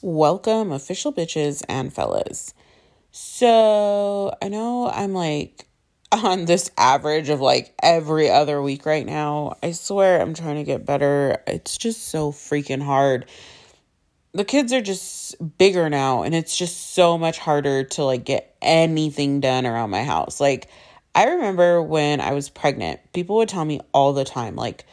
[0.00, 2.54] Welcome, official bitches and fellas.
[3.10, 5.66] So, I know I'm like
[6.12, 9.56] on this average of like every other week right now.
[9.60, 11.42] I swear I'm trying to get better.
[11.48, 13.26] It's just so freaking hard.
[14.34, 18.56] The kids are just bigger now, and it's just so much harder to like get
[18.62, 20.40] anything done around my house.
[20.40, 20.68] Like,
[21.16, 24.84] I remember when I was pregnant, people would tell me all the time, like,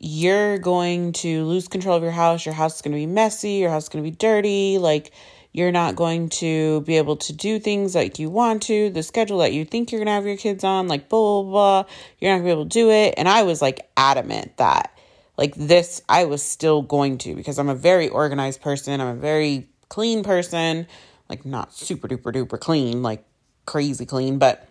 [0.00, 2.46] you're going to lose control of your house.
[2.46, 3.52] Your house is going to be messy.
[3.52, 4.78] Your house is going to be dirty.
[4.78, 5.12] Like,
[5.52, 9.38] you're not going to be able to do things like you want to, the schedule
[9.38, 11.90] that you think you're going to have your kids on, like, blah, blah, blah.
[12.18, 13.14] You're not going to be able to do it.
[13.18, 14.96] And I was like adamant that,
[15.36, 19.02] like, this, I was still going to because I'm a very organized person.
[19.02, 20.86] I'm a very clean person.
[21.28, 23.22] Like, not super duper duper clean, like
[23.66, 24.66] crazy clean, but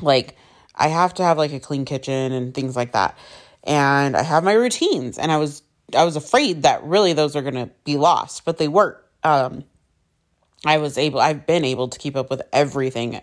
[0.00, 0.36] like,
[0.76, 3.18] I have to have like a clean kitchen and things like that
[3.64, 5.18] and I have my routines.
[5.18, 5.62] And I was
[5.94, 8.96] I was afraid that really those are going to be lost, but they weren't.
[9.22, 9.64] Um,
[10.64, 11.20] I was able.
[11.20, 13.20] I've been able to keep up with everything,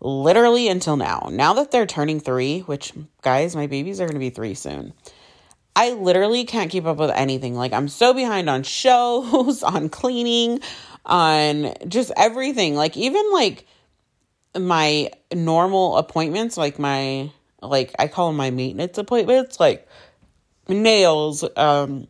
[0.00, 1.28] literally until now.
[1.30, 2.92] Now that they're turning three, which
[3.22, 4.92] guys, my babies are going to be three soon.
[5.76, 7.54] I literally can't keep up with anything.
[7.54, 10.60] Like I'm so behind on shows, on cleaning,
[11.06, 12.74] on just everything.
[12.74, 13.66] Like even like
[14.58, 17.30] my normal appointments, like my
[17.62, 19.86] like I call them my maintenance appointments, like
[20.68, 22.06] nails, um,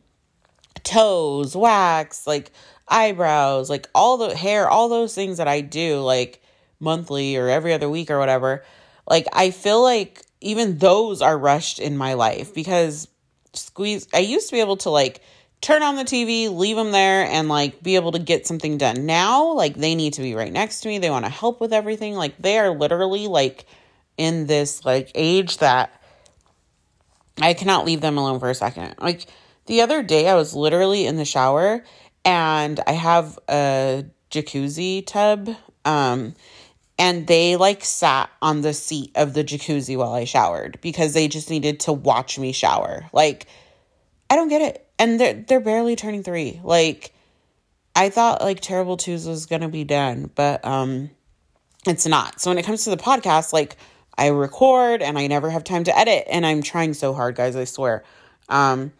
[0.83, 2.51] toes, wax, like
[2.89, 6.43] eyebrows, like all the hair, all those things that I do like
[6.81, 8.65] monthly or every other week or whatever.
[9.09, 13.09] Like I feel like even those are rushed in my life because
[13.53, 15.21] squeeze I used to be able to like
[15.61, 19.07] turn on the TV, leave them there and like be able to get something done.
[19.07, 20.99] Now, like they need to be right next to me.
[20.99, 22.15] They want to help with everything.
[22.15, 23.67] Like they are literally like
[24.17, 26.03] in this like age that
[27.41, 28.95] I cannot leave them alone for a second.
[29.01, 29.27] Like
[29.67, 31.85] the other day, I was literally in the shower
[32.25, 35.51] and I have a jacuzzi tub.
[35.85, 36.35] Um,
[36.99, 41.29] and they like sat on the seat of the jacuzzi while I showered because they
[41.29, 43.09] just needed to watch me shower.
[43.13, 43.47] Like,
[44.29, 44.87] I don't get it.
[44.99, 46.61] And they're they're barely turning three.
[46.63, 47.15] Like,
[47.97, 51.11] I thought like Terrible Twos was gonna be done, but um,
[51.87, 52.39] it's not.
[52.39, 53.77] So when it comes to the podcast, like
[54.21, 56.25] I record and I never have time to edit.
[56.29, 58.05] And I'm trying so hard, guys, I swear.
[58.51, 58.93] Um,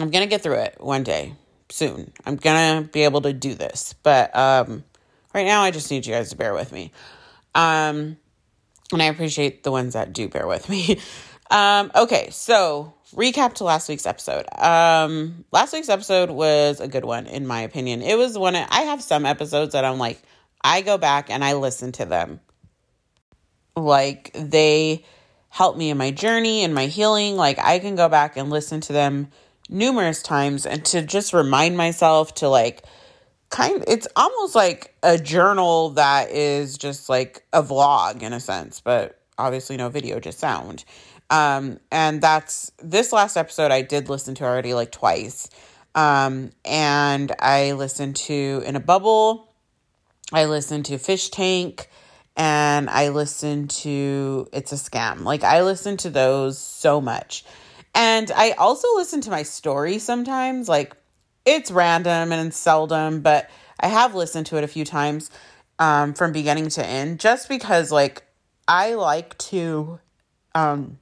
[0.00, 1.34] I'm going to get through it one day
[1.68, 2.12] soon.
[2.24, 3.94] I'm going to be able to do this.
[4.02, 4.84] But um,
[5.34, 6.92] right now, I just need you guys to bear with me.
[7.54, 8.16] Um,
[8.90, 10.98] and I appreciate the ones that do bear with me.
[11.50, 14.46] um, okay, so recap to last week's episode.
[14.58, 18.00] Um, last week's episode was a good one, in my opinion.
[18.00, 20.22] It was one, I have some episodes that I'm like,
[20.64, 22.40] I go back and I listen to them
[23.76, 25.04] like they
[25.50, 27.36] help me in my journey and my healing.
[27.36, 29.28] Like I can go back and listen to them
[29.68, 32.82] numerous times and to just remind myself to like
[33.50, 38.80] kind it's almost like a journal that is just like a vlog in a sense,
[38.80, 40.84] but obviously no video, just sound.
[41.30, 45.48] Um and that's this last episode I did listen to already like twice.
[45.94, 49.52] Um and I listened to In a Bubble.
[50.32, 51.88] I listened to Fish Tank
[52.36, 55.22] and I listen to It's a Scam.
[55.22, 57.44] Like I listen to those so much.
[57.94, 60.68] And I also listen to my story sometimes.
[60.68, 60.94] Like
[61.46, 63.48] it's random and seldom, but
[63.80, 65.30] I have listened to it a few times
[65.78, 68.22] um, from beginning to end just because like
[68.68, 69.98] I like to
[70.54, 70.98] um,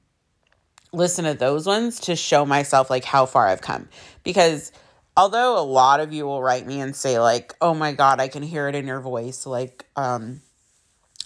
[0.93, 3.89] listen to those ones to show myself like how far I've come.
[4.23, 4.71] Because
[5.17, 8.29] although a lot of you will write me and say like, "Oh my god, I
[8.29, 10.41] can hear it in your voice," like um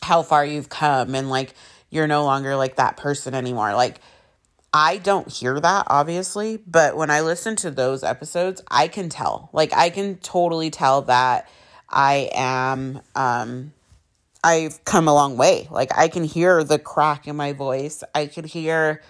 [0.03, 1.54] how far you've come and like
[1.91, 3.75] you're no longer like that person anymore.
[3.75, 4.00] Like
[4.72, 9.50] I don't hear that obviously, but when I listen to those episodes, I can tell.
[9.53, 11.48] Like I can totally tell that
[11.88, 13.72] I am um
[14.44, 15.69] I've come a long way.
[15.70, 18.04] Like I can hear the crack in my voice.
[18.14, 19.03] I could hear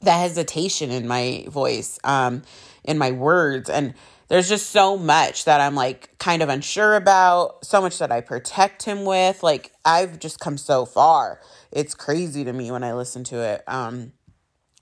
[0.00, 2.42] the hesitation in my voice, um,
[2.84, 3.68] in my words.
[3.68, 3.94] And
[4.30, 8.20] there's just so much that I'm like kind of unsure about, so much that I
[8.20, 9.42] protect him with.
[9.42, 11.40] Like I've just come so far.
[11.72, 13.64] It's crazy to me when I listen to it.
[13.66, 14.12] Um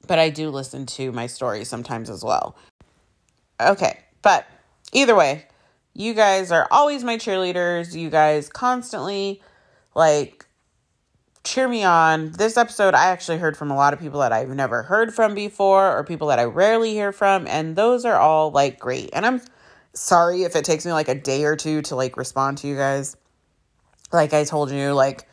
[0.06, 2.56] but I do listen to my story sometimes as well.
[3.58, 4.46] Okay, but
[4.92, 5.46] either way,
[5.94, 7.94] you guys are always my cheerleaders.
[7.94, 9.42] You guys constantly
[9.94, 10.44] like
[11.48, 12.30] cheer me on.
[12.32, 15.34] This episode, I actually heard from a lot of people that I've never heard from
[15.34, 17.46] before or people that I rarely hear from.
[17.46, 19.08] And those are all like great.
[19.14, 19.40] And I'm
[19.94, 22.76] sorry if it takes me like a day or two to like respond to you
[22.76, 23.16] guys.
[24.12, 25.26] Like I told you, like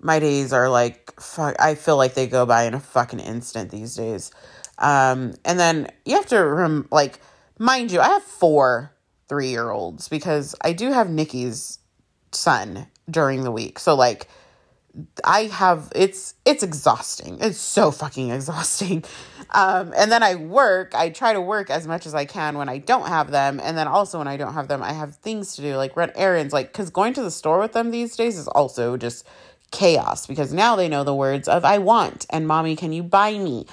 [0.00, 3.70] my days are like, fuck, I feel like they go by in a fucking instant
[3.70, 4.30] these days.
[4.78, 7.20] Um, and then you have to rem- like,
[7.58, 8.90] mind you, I have four
[9.28, 11.78] three year olds because I do have Nikki's
[12.32, 13.78] son during the week.
[13.78, 14.28] So like
[15.24, 17.38] I have it's it's exhausting.
[17.40, 19.04] It's so fucking exhausting.
[19.54, 20.94] Um, and then I work.
[20.94, 23.76] I try to work as much as I can when I don't have them, and
[23.76, 26.54] then also when I don't have them, I have things to do like run errands.
[26.54, 29.26] Like because going to the store with them these days is also just
[29.70, 33.36] chaos because now they know the words of "I want" and "Mommy, can you buy
[33.36, 33.66] me?"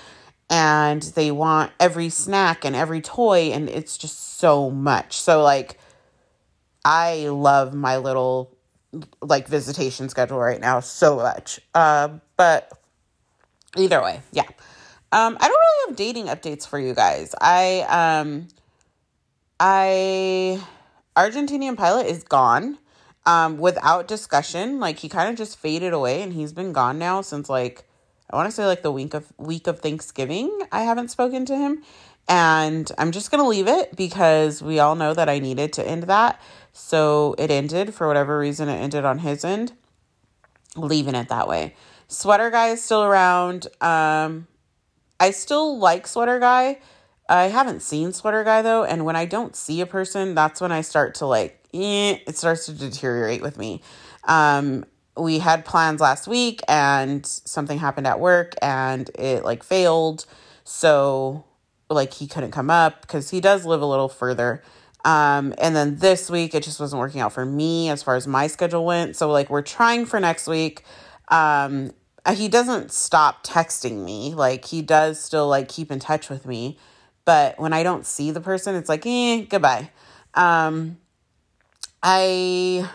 [0.50, 5.22] and they want every snack and every toy, and it's just so much.
[5.22, 5.80] So like,
[6.84, 8.58] I love my little
[9.22, 11.60] like visitation schedule right now so much.
[11.74, 12.72] Uh, but
[13.78, 14.48] either way, yeah.
[15.12, 17.34] Um, I don't really have dating updates for you guys.
[17.42, 18.48] I um
[19.60, 20.62] I
[21.16, 22.78] Argentinian pilot is gone.
[23.26, 24.80] Um, without discussion.
[24.80, 27.88] Like he kind of just faded away and he's been gone now since like
[28.32, 30.62] I want to say like the week of week of Thanksgiving.
[30.72, 31.84] I haven't spoken to him.
[32.28, 36.04] And I'm just to leave it because we all know that I needed to end
[36.04, 36.40] that.
[36.74, 39.74] So it ended for whatever reason, it ended on his end.
[40.76, 41.76] Leaving it that way.
[42.08, 43.68] Sweater guy is still around.
[43.82, 44.48] Um,
[45.20, 46.80] I still like Sweater Guy.
[47.28, 50.72] I haven't seen Sweater Guy though, and when I don't see a person, that's when
[50.72, 53.82] I start to like, eh, it starts to deteriorate with me.
[54.24, 54.86] Um,
[55.18, 60.26] we had plans last week and something happened at work and it like failed.
[60.64, 61.46] So
[61.90, 64.64] like he couldn't come up because he does live a little further.
[65.06, 68.28] Um, and then this week it just wasn't working out for me as far as
[68.28, 69.16] my schedule went.
[69.16, 70.84] So like we're trying for next week.
[71.30, 71.94] Um,
[72.26, 74.34] uh, he doesn't stop texting me.
[74.34, 76.78] Like he does still like keep in touch with me.
[77.26, 79.92] But when I don't see the person, it's like, eh, goodbye.
[80.34, 80.98] Um
[82.04, 82.90] I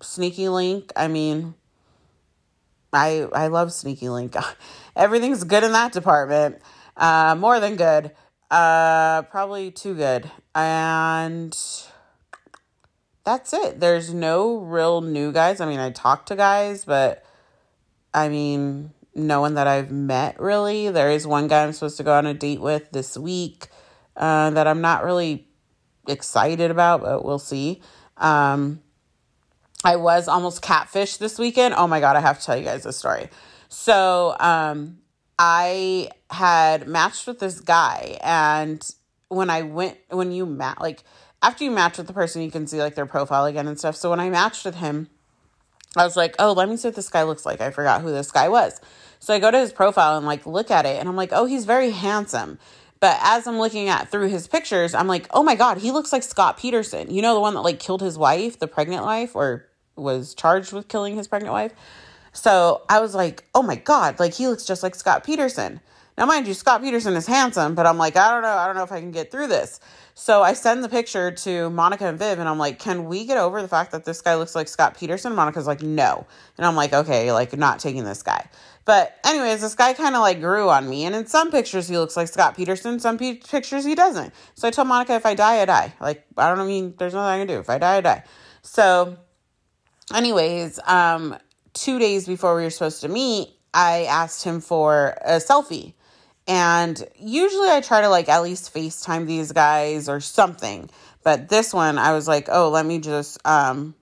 [0.00, 1.54] Sneaky Link, I mean
[2.92, 4.34] I I love Sneaky Link.
[4.96, 6.60] Everything's good in that department.
[6.96, 8.12] Uh more than good.
[8.50, 10.30] Uh probably too good.
[10.54, 11.56] And
[13.24, 13.80] that's it.
[13.80, 15.60] There's no real new guys.
[15.60, 17.24] I mean, I talk to guys, but
[18.14, 20.90] I mean, no one that I've met really.
[20.90, 23.66] There is one guy I'm supposed to go on a date with this week
[24.16, 25.48] uh, that I'm not really
[26.06, 27.82] excited about, but we'll see.
[28.16, 28.80] Um,
[29.84, 31.74] I was almost catfish this weekend.
[31.74, 33.28] Oh my God, I have to tell you guys a story.
[33.68, 34.98] So, um,
[35.38, 38.82] I had matched with this guy, and
[39.28, 41.02] when I went, when you match, like,
[41.42, 43.96] after you match with the person, you can see like their profile again and stuff.
[43.96, 45.08] So, when I matched with him,
[45.96, 47.60] I was like, oh, let me see what this guy looks like.
[47.60, 48.80] I forgot who this guy was.
[49.18, 51.46] So I go to his profile and like look at it and I'm like, oh,
[51.46, 52.58] he's very handsome.
[53.00, 56.12] But as I'm looking at through his pictures, I'm like, oh my God, he looks
[56.12, 57.12] like Scott Peterson.
[57.12, 59.66] You know, the one that like killed his wife, the pregnant wife, or
[59.96, 61.72] was charged with killing his pregnant wife.
[62.36, 65.80] So I was like, oh my God, like he looks just like Scott Peterson.
[66.18, 68.48] Now, mind you, Scott Peterson is handsome, but I'm like, I don't know.
[68.48, 69.80] I don't know if I can get through this.
[70.14, 73.36] So I send the picture to Monica and Viv, and I'm like, can we get
[73.36, 75.34] over the fact that this guy looks like Scott Peterson?
[75.34, 76.26] Monica's like, no.
[76.56, 78.48] And I'm like, okay, like, not taking this guy.
[78.86, 81.04] But, anyways, this guy kind of like grew on me.
[81.04, 82.98] And in some pictures, he looks like Scott Peterson.
[82.98, 84.32] Some p- pictures, he doesn't.
[84.54, 85.92] So I told Monica, if I die, I die.
[86.00, 87.58] Like, I don't mean, there's nothing I can do.
[87.60, 88.24] If I die, I die.
[88.62, 89.18] So,
[90.14, 91.36] anyways, um,
[91.76, 95.92] two days before we were supposed to meet, I asked him for a selfie.
[96.48, 100.88] And usually I try to like at least FaceTime these guys or something.
[101.22, 103.94] But this one I was like, "Oh, let me just um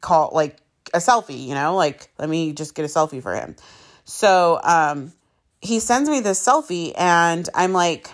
[0.00, 0.58] call like
[0.92, 1.74] a selfie, you know?
[1.74, 3.56] Like let me just get a selfie for him."
[4.04, 5.12] So, um
[5.60, 8.10] he sends me this selfie and I'm like,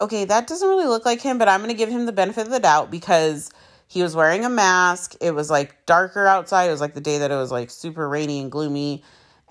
[0.00, 2.46] "Okay, that doesn't really look like him, but I'm going to give him the benefit
[2.46, 3.50] of the doubt because
[3.88, 5.16] he was wearing a mask.
[5.20, 6.68] It was like darker outside.
[6.68, 9.02] It was like the day that it was like super rainy and gloomy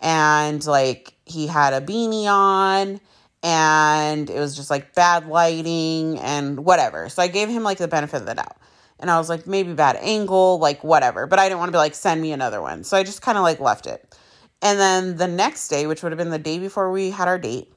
[0.02, 3.02] and like he had a beanie on
[3.42, 7.10] and it was just like bad lighting and whatever.
[7.10, 8.58] So I gave him like the benefit of the doubt.
[9.00, 11.28] And I was like, maybe bad angle, like whatever.
[11.28, 12.84] But I didn't want to be like, send me another one.
[12.84, 14.16] So I just kind of like left it.
[14.62, 17.38] And then the next day, which would have been the day before we had our
[17.38, 17.72] date,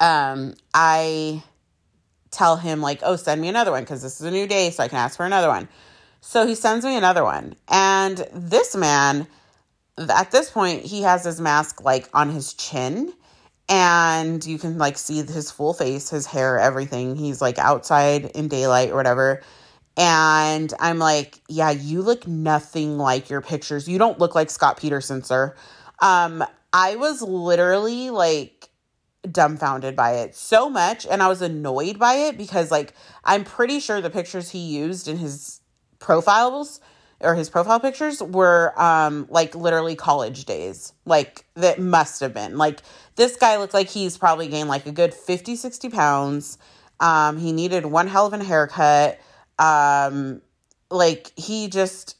[0.00, 1.42] um, I
[2.34, 4.82] tell him like, oh, send me another one because this is a new day, so
[4.82, 5.68] I can ask for another one.
[6.20, 7.54] So he sends me another one.
[7.68, 9.26] And this man
[9.98, 13.12] at this point he has his mask like on his chin
[13.68, 18.48] and you can like see his full face his hair everything he's like outside in
[18.48, 19.40] daylight or whatever
[19.96, 24.76] and i'm like yeah you look nothing like your pictures you don't look like scott
[24.76, 25.54] peterson sir
[26.00, 28.53] um i was literally like
[29.30, 32.92] dumbfounded by it so much and i was annoyed by it because like
[33.24, 35.60] i'm pretty sure the pictures he used in his
[35.98, 36.80] profiles
[37.20, 42.58] or his profile pictures were um like literally college days like that must have been
[42.58, 42.80] like
[43.16, 46.58] this guy looked like he's probably gained like a good 50 60 pounds
[47.00, 49.18] Um, he needed one hell of a haircut.
[49.58, 50.42] Um,
[50.90, 52.16] like he just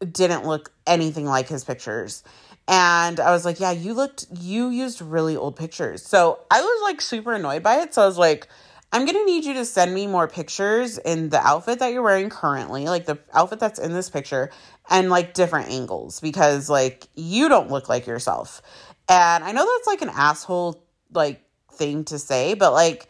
[0.00, 2.22] didn't look anything like his pictures.
[2.68, 6.02] And I was like, yeah, you looked, you used really old pictures.
[6.02, 7.92] So I was like super annoyed by it.
[7.92, 8.48] So I was like,
[8.92, 12.02] I'm going to need you to send me more pictures in the outfit that you're
[12.02, 14.50] wearing currently, like the outfit that's in this picture,
[14.90, 18.60] and like different angles because like you don't look like yourself.
[19.08, 21.42] And I know that's like an asshole like
[21.72, 23.08] thing to say, but like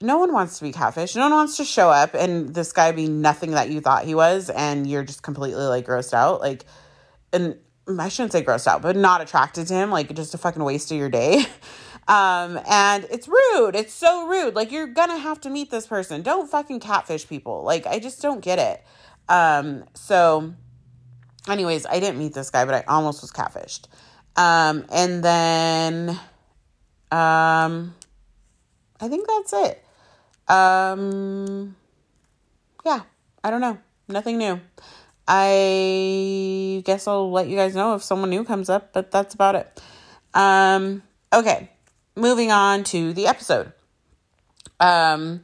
[0.00, 1.16] no one wants to be catfish.
[1.16, 4.14] No one wants to show up and this guy be nothing that you thought he
[4.14, 6.40] was and you're just completely like grossed out.
[6.40, 6.64] Like
[7.32, 7.56] and
[7.88, 10.90] I shouldn't say grossed out, but not attracted to him, like just a fucking waste
[10.90, 11.46] of your day.
[12.08, 13.74] Um, and it's rude.
[13.74, 14.54] It's so rude.
[14.54, 16.22] Like you're gonna have to meet this person.
[16.22, 17.64] Don't fucking catfish people.
[17.64, 18.84] Like I just don't get it.
[19.28, 20.54] Um, so
[21.48, 23.86] anyways, I didn't meet this guy, but I almost was catfished.
[24.36, 26.10] Um, and then
[27.10, 27.94] um
[29.00, 29.84] I think that's it.
[30.48, 31.74] Um
[32.84, 33.00] yeah,
[33.42, 33.78] I don't know.
[34.06, 34.60] Nothing new.
[35.28, 39.54] I guess I'll let you guys know if someone new comes up, but that's about
[39.54, 39.82] it.
[40.34, 41.02] Um
[41.32, 41.70] okay
[42.16, 43.72] moving on to the episode.
[44.80, 45.42] Um,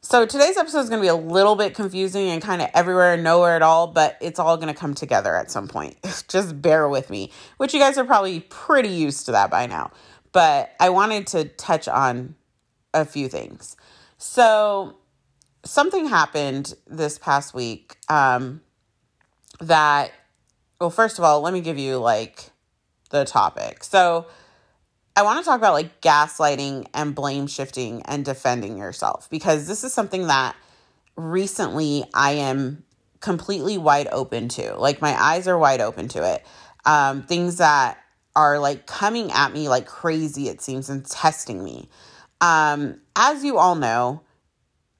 [0.00, 3.14] so today's episode is going to be a little bit confusing and kind of everywhere
[3.14, 5.96] and nowhere at all, but it's all going to come together at some point.
[6.28, 9.92] Just bear with me, which you guys are probably pretty used to that by now.
[10.32, 12.34] But I wanted to touch on
[12.92, 13.76] a few things.
[14.18, 14.96] So
[15.64, 18.60] something happened this past week um,
[19.62, 20.12] that,
[20.80, 22.50] well, first of all, let me give you like
[23.10, 23.84] the topic.
[23.84, 24.26] So
[25.14, 29.84] I want to talk about like gaslighting and blame shifting and defending yourself because this
[29.84, 30.56] is something that
[31.16, 32.84] recently I am
[33.20, 34.74] completely wide open to.
[34.76, 36.44] Like my eyes are wide open to it.
[36.84, 37.98] Um, things that
[38.34, 41.88] are like coming at me like crazy, it seems, and testing me.
[42.40, 44.22] Um, as you all know,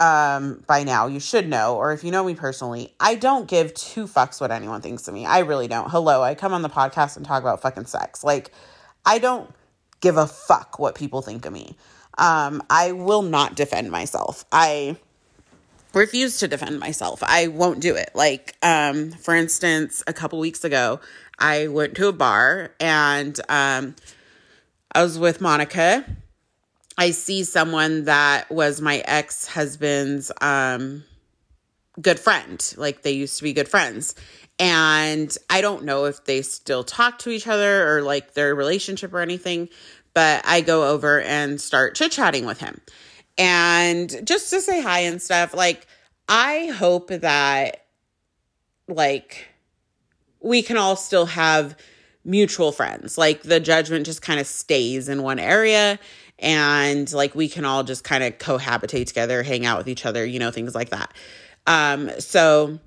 [0.02, 3.72] um, by now, you should know, or if you know me personally, I don't give
[3.74, 5.24] two fucks what anyone thinks of me.
[5.24, 5.88] I really don't.
[5.90, 8.24] Hello, I come on the podcast and talk about fucking sex.
[8.24, 8.50] Like,
[9.06, 9.48] I don't
[10.00, 11.76] give a fuck what people think of me.
[12.18, 14.44] Um, I will not defend myself.
[14.50, 14.96] I
[15.94, 17.22] refuse to defend myself.
[17.22, 18.10] I won't do it.
[18.12, 20.98] Like, um, for instance, a couple weeks ago,
[21.38, 23.94] I went to a bar and um,
[24.90, 26.04] I was with Monica.
[26.98, 31.04] I see someone that was my ex husband's um,
[32.00, 32.74] good friend.
[32.76, 34.14] Like, they used to be good friends.
[34.58, 39.12] And I don't know if they still talk to each other or like their relationship
[39.12, 39.68] or anything,
[40.14, 42.80] but I go over and start chit chatting with him.
[43.38, 45.86] And just to say hi and stuff, like,
[46.28, 47.86] I hope that,
[48.88, 49.48] like,
[50.40, 51.76] we can all still have
[52.24, 53.16] mutual friends.
[53.16, 55.98] Like, the judgment just kind of stays in one area
[56.42, 60.24] and, like, we can all just kind of cohabitate together, hang out with each other,
[60.26, 61.14] you know, things like that.
[61.66, 62.78] Um, so,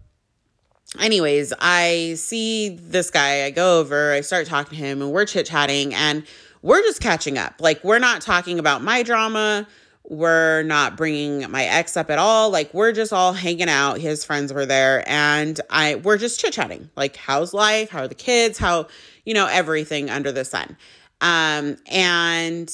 [0.99, 5.25] anyways, I see this guy, I go over, I start talking to him, and we're
[5.25, 6.23] chit chatting, and
[6.61, 7.55] we're just catching up.
[7.59, 9.67] Like, we're not talking about my drama.
[10.07, 12.51] We're not bringing my ex up at all.
[12.51, 13.99] Like, we're just all hanging out.
[13.99, 16.89] His friends were there, and I we're just chit chatting.
[16.95, 17.89] Like, how's life?
[17.89, 18.59] How are the kids?
[18.59, 18.87] How
[19.25, 20.77] you know everything under the sun.
[21.21, 22.71] Um, and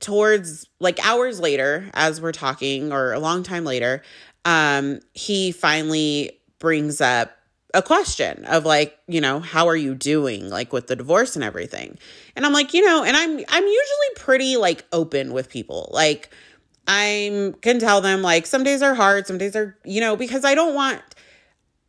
[0.00, 4.02] towards like hours later, as we're talking, or a long time later,
[4.44, 7.36] um, he finally brings up
[7.74, 11.44] a question of like, you know, how are you doing like with the divorce and
[11.44, 11.98] everything?
[12.36, 15.90] And I'm like, you know, and I'm I'm usually pretty like open with people.
[15.92, 16.30] Like
[16.86, 20.44] I'm can tell them like some days are hard, some days are, you know, because
[20.44, 21.02] I don't want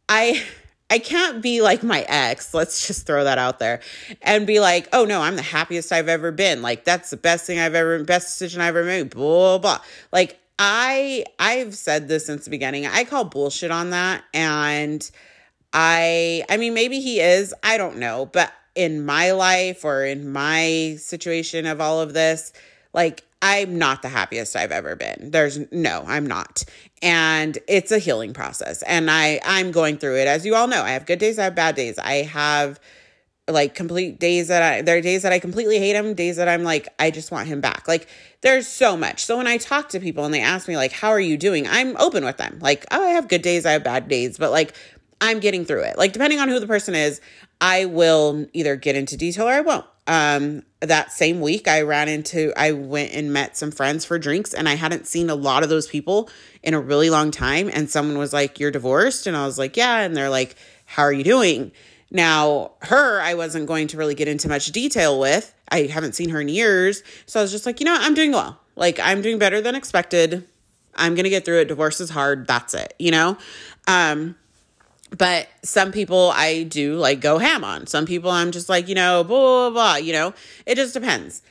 [0.09, 0.41] I
[0.89, 3.81] I can't be like my ex, let's just throw that out there,
[4.21, 6.61] and be like, oh no, I'm the happiest I've ever been.
[6.61, 9.79] Like, that's the best thing I've ever, best decision I've ever made, blah, blah.
[10.11, 12.85] Like, I, I've said this since the beginning.
[12.85, 14.23] I call bullshit on that.
[14.33, 15.09] And
[15.73, 20.31] I I mean maybe he is, I don't know, but in my life or in
[20.31, 22.53] my situation of all of this,
[22.93, 25.29] like I'm not the happiest I've ever been.
[25.29, 26.65] There's no, I'm not.
[27.03, 30.81] And it's a healing process and I I'm going through it as you all know.
[30.81, 31.99] I have good days, I have bad days.
[31.99, 32.79] I have
[33.47, 36.47] like complete days that I there are days that I completely hate him, days that
[36.47, 37.87] I'm like I just want him back.
[37.87, 38.07] Like
[38.41, 39.23] there's so much.
[39.23, 41.67] So when I talk to people and they ask me like how are you doing?
[41.67, 42.57] I'm open with them.
[42.59, 44.73] Like, oh, I have good days, I have bad days, but like
[45.21, 45.99] I'm getting through it.
[45.99, 47.21] Like depending on who the person is,
[47.61, 49.85] I will either get into detail or I won't.
[50.07, 54.53] Um that same week I ran into I went and met some friends for drinks
[54.53, 56.29] and I hadn't seen a lot of those people
[56.61, 59.75] in a really long time and someone was like you're divorced and I was like
[59.75, 61.71] yeah and they're like how are you doing?
[62.11, 65.53] Now, her I wasn't going to really get into much detail with.
[65.69, 68.31] I haven't seen her in years, so I was just like, you know, I'm doing
[68.31, 68.59] well.
[68.75, 70.47] Like I'm doing better than expected.
[70.95, 71.67] I'm going to get through it.
[71.67, 72.47] Divorce is hard.
[72.47, 73.37] That's it, you know?
[73.87, 74.35] Um,
[75.11, 77.87] but some people I do like go ham on.
[77.87, 80.33] Some people I'm just like, you know, blah, blah, blah, you know,
[80.65, 81.41] it just depends.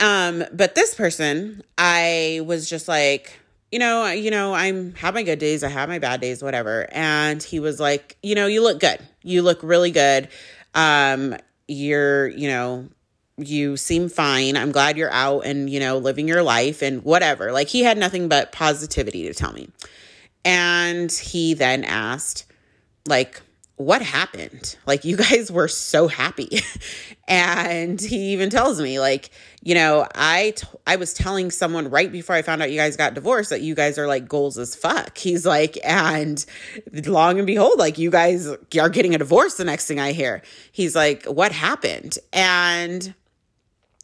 [0.00, 3.38] Um, but this person, I was just like,
[3.70, 6.88] you know, you know, I'm have my good days, I have my bad days, whatever.
[6.92, 8.98] And he was like, you know, you look good.
[9.22, 10.28] You look really good.
[10.74, 11.36] Um,
[11.68, 12.88] you're, you know,
[13.38, 14.56] you seem fine.
[14.56, 17.52] I'm glad you're out and, you know, living your life and whatever.
[17.52, 19.68] Like he had nothing but positivity to tell me.
[20.44, 22.44] And he then asked,
[23.06, 23.42] like,
[23.76, 24.76] what happened?
[24.86, 26.60] Like, you guys were so happy.
[27.28, 29.30] and he even tells me, like,
[29.62, 32.96] you know, I, t- I was telling someone right before I found out you guys
[32.96, 35.18] got divorced that you guys are like goals as fuck.
[35.18, 36.44] He's like, and
[37.06, 40.42] long and behold, like, you guys are getting a divorce the next thing I hear.
[40.70, 42.18] He's like, what happened?
[42.32, 43.14] And,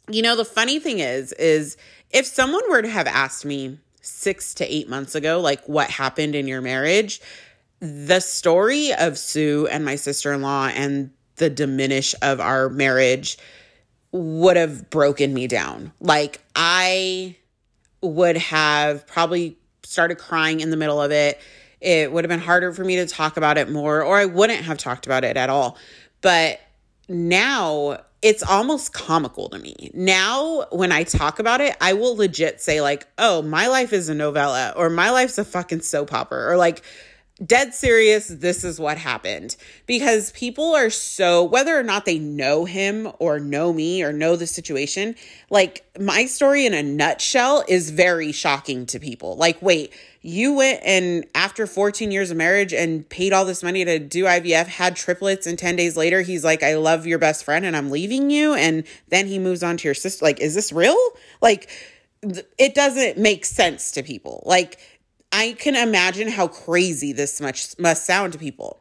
[0.09, 1.77] you know, the funny thing is, is
[2.11, 6.35] if someone were to have asked me six to eight months ago, like, what happened
[6.35, 7.21] in your marriage?
[7.79, 13.37] The story of Sue and my sister in law and the diminish of our marriage
[14.11, 15.91] would have broken me down.
[15.99, 17.37] Like, I
[18.01, 21.39] would have probably started crying in the middle of it.
[21.79, 24.63] It would have been harder for me to talk about it more, or I wouldn't
[24.63, 25.77] have talked about it at all.
[26.21, 26.59] But
[27.07, 29.91] now it's almost comical to me.
[29.93, 34.09] Now, when I talk about it, I will legit say, like, oh, my life is
[34.09, 36.83] a novella, or my life's a fucking soap opera, or like,
[37.45, 39.55] dead serious, this is what happened.
[39.85, 44.35] Because people are so, whether or not they know him or know me or know
[44.35, 45.15] the situation,
[45.49, 49.35] like my story in a nutshell is very shocking to people.
[49.37, 53.85] Like, wait, you went and after 14 years of marriage and paid all this money
[53.85, 57.45] to do IVF, had triplets, and 10 days later, he's like, I love your best
[57.45, 58.53] friend and I'm leaving you.
[58.53, 60.25] And then he moves on to your sister.
[60.25, 60.97] Like, is this real?
[61.41, 61.69] Like,
[62.21, 64.43] it doesn't make sense to people.
[64.45, 64.79] Like,
[65.31, 68.79] I can imagine how crazy this much must sound to people.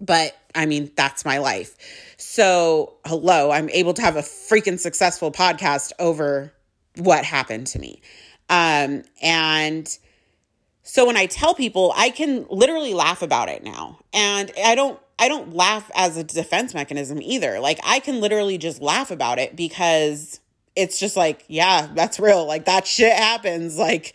[0.00, 1.76] But I mean, that's my life.
[2.18, 6.52] So, hello, I'm able to have a freaking successful podcast over
[6.96, 8.00] what happened to me.
[8.48, 9.98] Um, and
[10.82, 13.98] so when I tell people, I can literally laugh about it now.
[14.12, 17.58] And I don't I don't laugh as a defense mechanism either.
[17.58, 20.40] Like I can literally just laugh about it because
[20.76, 22.46] it's just like, yeah, that's real.
[22.46, 23.78] Like that shit happens.
[23.78, 24.14] Like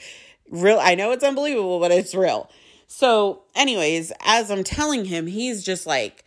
[0.51, 2.49] real I know it's unbelievable, but it's real.
[2.87, 6.25] So, anyways, as I'm telling him, he's just like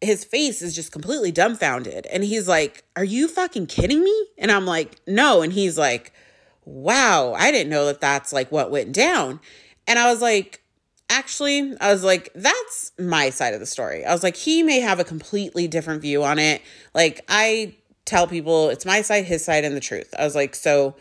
[0.00, 2.06] his face is just completely dumbfounded.
[2.06, 4.26] And he's like, Are you fucking kidding me?
[4.38, 5.42] And I'm like, No.
[5.42, 6.12] And he's like,
[6.64, 9.40] Wow, I didn't know that that's like what went down.
[9.86, 10.62] And I was like,
[11.08, 14.04] Actually, I was like, That's my side of the story.
[14.04, 16.62] I was like, He may have a completely different view on it.
[16.94, 17.74] Like, I
[18.04, 20.14] tell people it's my side, his side, and the truth.
[20.18, 20.94] I was like, So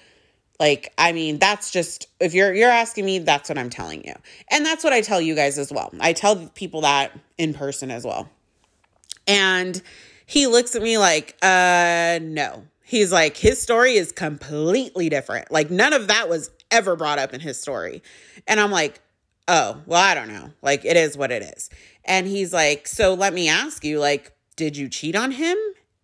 [0.60, 4.14] like, I mean, that's just if you're you're asking me, that's what I'm telling you.
[4.50, 5.92] And that's what I tell you guys as well.
[6.00, 8.30] I tell people that in person as well.
[9.28, 9.82] And
[10.26, 12.66] he looks at me like, uh no.
[12.84, 15.52] He's like his story is completely different.
[15.52, 18.04] Like none of that was ever brought up in his story.
[18.48, 19.02] And I'm like,
[19.48, 20.52] "Oh, well, I don't know.
[20.62, 21.70] Like it is what it is."
[22.06, 25.58] And he's like, "So let me ask you, like, did you cheat on him?"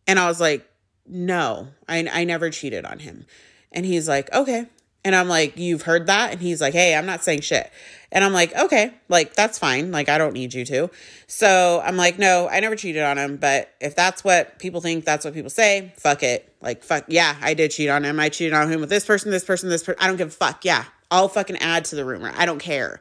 [0.08, 0.68] And I was like,
[1.06, 1.68] "No.
[1.88, 3.26] I I never cheated on him."
[3.72, 4.68] And he's like, okay.
[5.04, 6.32] And I'm like, you've heard that?
[6.32, 7.72] And he's like, hey, I'm not saying shit.
[8.12, 9.92] And I'm like, okay, like that's fine.
[9.92, 10.92] Like I don't need you to.
[11.28, 13.38] So I'm like, no, I never cheated on him.
[13.38, 16.54] But if that's what people think, that's what people say, fuck it.
[16.62, 18.20] Like, fuck, yeah, I did cheat on him.
[18.20, 20.02] I cheated on him with this person, this person, this person.
[20.04, 20.66] I don't give a fuck.
[20.66, 22.32] Yeah, I'll fucking add to the rumor.
[22.36, 23.00] I don't care.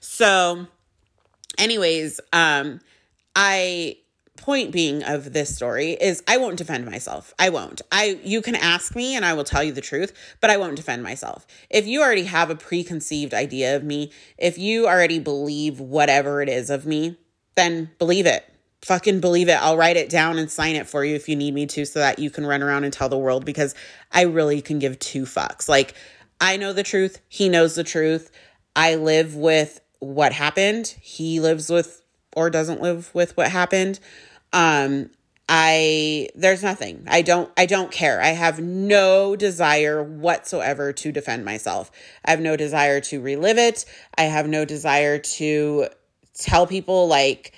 [0.00, 0.66] So,
[1.56, 2.80] anyways, um,
[3.34, 3.96] I
[4.38, 7.34] point being of this story is I won't defend myself.
[7.38, 7.82] I won't.
[7.92, 10.76] I you can ask me and I will tell you the truth, but I won't
[10.76, 11.46] defend myself.
[11.68, 16.48] If you already have a preconceived idea of me, if you already believe whatever it
[16.48, 17.18] is of me,
[17.56, 18.50] then believe it.
[18.82, 19.60] Fucking believe it.
[19.60, 21.98] I'll write it down and sign it for you if you need me to so
[21.98, 23.74] that you can run around and tell the world because
[24.12, 25.68] I really can give two fucks.
[25.68, 25.94] Like
[26.40, 28.30] I know the truth, he knows the truth.
[28.76, 30.94] I live with what happened.
[31.00, 32.02] He lives with
[32.36, 33.98] or doesn't live with what happened
[34.52, 35.10] um
[35.48, 37.04] I there's nothing.
[37.08, 38.20] I don't I don't care.
[38.20, 41.90] I have no desire whatsoever to defend myself.
[42.24, 43.86] I have no desire to relive it.
[44.16, 45.88] I have no desire to
[46.34, 47.54] tell people like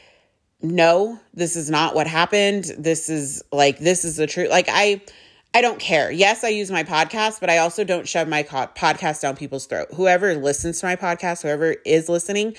[0.62, 2.64] no, this is not what happened.
[2.78, 4.50] This is like this is the truth.
[4.50, 5.00] Like I
[5.52, 6.12] I don't care.
[6.12, 9.88] Yes, I use my podcast, but I also don't shove my podcast down people's throat.
[9.94, 12.54] Whoever listens to my podcast, whoever is listening,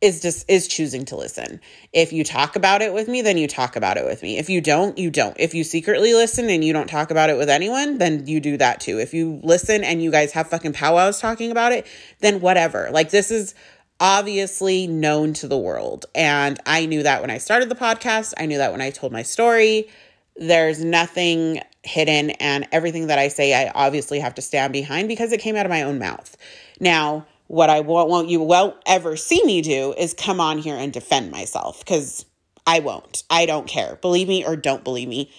[0.00, 1.60] is just is choosing to listen.
[1.92, 4.38] If you talk about it with me, then you talk about it with me.
[4.38, 5.38] If you don't, you don't.
[5.38, 8.56] If you secretly listen and you don't talk about it with anyone, then you do
[8.58, 8.98] that too.
[8.98, 11.86] If you listen and you guys have fucking powwows talking about it,
[12.20, 12.90] then whatever.
[12.92, 13.54] Like this is
[14.00, 16.06] obviously known to the world.
[16.14, 18.34] And I knew that when I started the podcast.
[18.38, 19.88] I knew that when I told my story.
[20.36, 25.32] There's nothing hidden and everything that I say I obviously have to stand behind because
[25.32, 26.36] it came out of my own mouth.
[26.80, 30.92] Now, what I won't, you won't ever see me do is come on here and
[30.92, 32.24] defend myself because
[32.66, 33.22] I won't.
[33.28, 33.96] I don't care.
[34.00, 35.30] Believe me or don't believe me.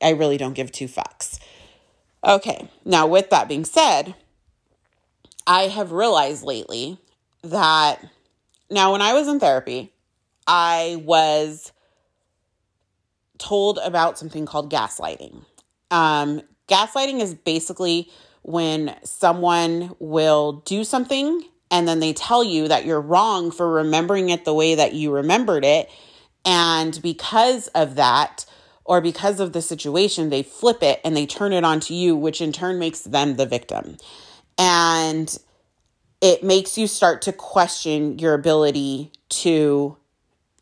[0.00, 1.38] I really don't give two fucks.
[2.24, 4.14] Okay, now with that being said,
[5.46, 6.98] I have realized lately
[7.42, 8.04] that
[8.70, 9.92] now when I was in therapy,
[10.46, 11.72] I was
[13.38, 15.44] told about something called gaslighting.
[15.90, 18.08] Um, gaslighting is basically
[18.42, 24.28] when someone will do something and then they tell you that you're wrong for remembering
[24.28, 25.90] it the way that you remembered it.
[26.44, 28.44] And because of that,
[28.84, 32.42] or because of the situation, they flip it and they turn it onto you, which
[32.42, 33.96] in turn makes them the victim.
[34.58, 35.36] And
[36.20, 39.96] it makes you start to question your ability to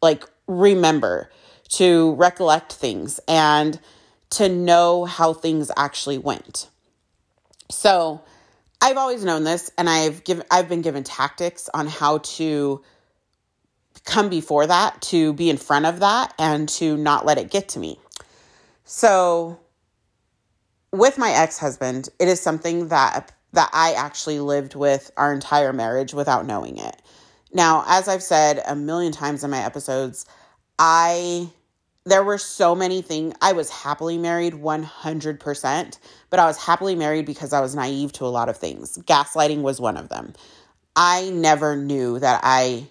[0.01, 1.31] like remember,
[1.71, 3.81] to recollect things, and
[4.31, 6.69] to know how things actually went.
[7.69, 8.23] So,
[8.81, 12.83] I've always known this and I've given I've been given tactics on how to
[14.05, 17.69] come before that, to be in front of that and to not let it get
[17.71, 17.99] to me.
[18.85, 19.61] So
[20.93, 26.15] with my ex-husband, it is something that that I actually lived with our entire marriage
[26.15, 27.03] without knowing it.
[27.53, 30.25] Now, as I've said a million times in my episodes,
[30.79, 31.51] I
[32.11, 33.35] there were so many things.
[33.41, 38.27] I was happily married 100%, but I was happily married because I was naive to
[38.27, 38.99] a lot of things.
[38.99, 40.33] Gaslighting was one of them.
[40.97, 42.89] I never knew that I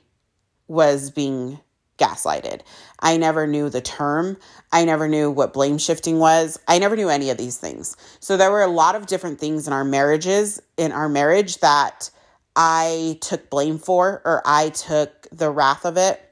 [0.67, 1.59] was being
[1.97, 2.61] gaslighted.
[3.01, 4.37] I never knew the term.
[4.71, 6.57] I never knew what blame shifting was.
[6.67, 7.97] I never knew any of these things.
[8.21, 12.09] So there were a lot of different things in our marriages, in our marriage that
[12.55, 16.28] I took blame for or I took the wrath of it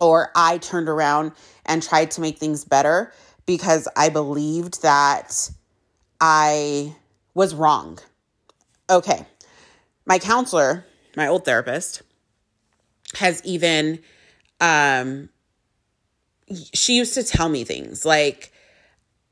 [0.00, 1.32] or I turned around
[1.64, 3.12] and tried to make things better
[3.46, 5.50] because I believed that
[6.20, 6.94] I
[7.34, 7.98] was wrong.
[8.90, 9.26] Okay.
[10.04, 12.02] My counselor, my old therapist,
[13.14, 14.00] has even
[14.60, 15.28] um
[16.72, 18.52] she used to tell me things like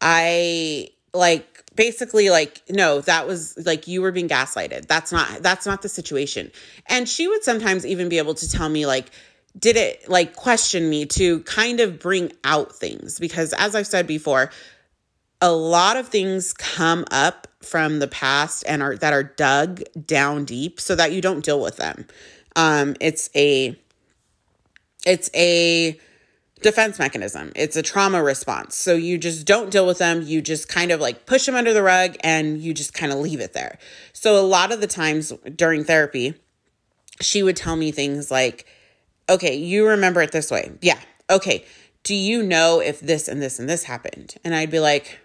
[0.01, 5.67] I like basically like no that was like you were being gaslighted that's not that's
[5.67, 6.51] not the situation
[6.87, 9.11] and she would sometimes even be able to tell me like
[9.59, 14.07] did it like question me to kind of bring out things because as I've said
[14.07, 14.51] before,
[15.41, 20.45] a lot of things come up from the past and are that are dug down
[20.45, 22.07] deep so that you don't deal with them.
[22.57, 23.79] Um it's a
[25.07, 25.99] it's a
[26.65, 27.53] defense mechanism.
[27.55, 28.75] It's a trauma response.
[28.75, 30.23] So you just don't deal with them.
[30.23, 33.19] You just kind of like push them under the rug and you just kind of
[33.19, 33.79] leave it there.
[34.15, 36.35] So a lot of the times during therapy,
[37.21, 38.67] she would tell me things like,
[39.29, 40.73] okay, you remember it this way.
[40.81, 40.99] Yeah.
[41.31, 41.65] Okay.
[42.03, 44.35] Do you know if this and this and this happened?
[44.45, 45.21] And I'd be like,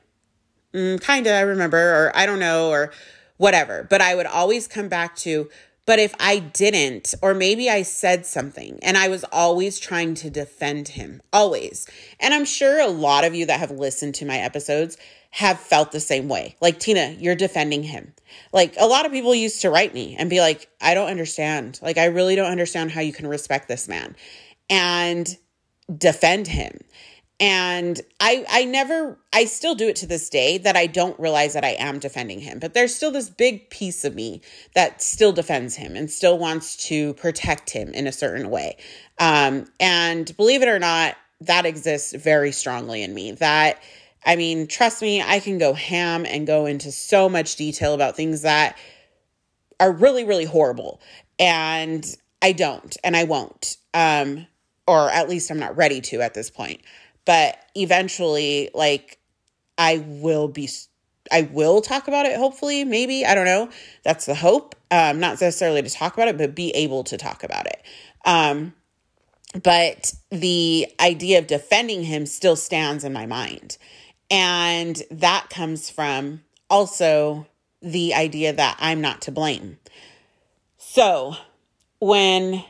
[0.74, 2.92] mm, kind of, I remember, or I don't know, or
[3.38, 3.86] whatever.
[3.90, 5.50] But I would always come back to,
[5.90, 10.30] but if I didn't, or maybe I said something, and I was always trying to
[10.30, 11.88] defend him, always.
[12.20, 14.98] And I'm sure a lot of you that have listened to my episodes
[15.32, 16.56] have felt the same way.
[16.62, 18.14] Like, Tina, you're defending him.
[18.54, 21.80] Like, a lot of people used to write me and be like, I don't understand.
[21.82, 24.16] Like, I really don't understand how you can respect this man
[24.70, 25.36] and
[25.98, 26.82] defend him.
[27.40, 31.54] And I I never I still do it to this day that I don't realize
[31.54, 32.60] that I am defending him.
[32.60, 34.42] But there's still this big piece of me
[34.76, 38.78] that still defends him and still wants to protect him in a certain way.
[39.20, 43.32] Um, and believe it or not, that exists very strongly in me.
[43.32, 43.82] That
[44.26, 48.18] I mean, trust me, I can go ham and go into so much detail about
[48.18, 48.78] things that
[49.80, 51.00] are really, really horrible.
[51.40, 52.06] And
[52.42, 53.78] I don't, and I won't.
[53.94, 54.48] Um,
[54.88, 56.82] or at least I'm not ready to at this point.
[57.30, 59.20] But eventually, like,
[59.78, 60.68] I will be,
[61.32, 63.24] I will talk about it, hopefully, maybe.
[63.24, 63.70] I don't know.
[64.04, 64.74] That's the hope.
[64.90, 67.84] Um, not necessarily to talk about it, but be able to talk about it.
[68.26, 68.74] Um,
[69.62, 73.78] but the idea of defending him still stands in my mind.
[74.32, 77.46] And that comes from also
[77.80, 79.78] the idea that I'm not to blame.
[80.80, 81.36] So
[82.00, 82.64] when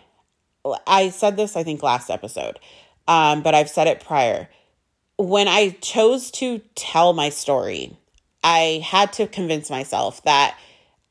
[0.85, 2.59] I said this, I think last episode,
[3.09, 4.47] um, but I've said it prior.
[5.17, 7.97] When I chose to tell my story,
[8.43, 10.57] I had to convince myself that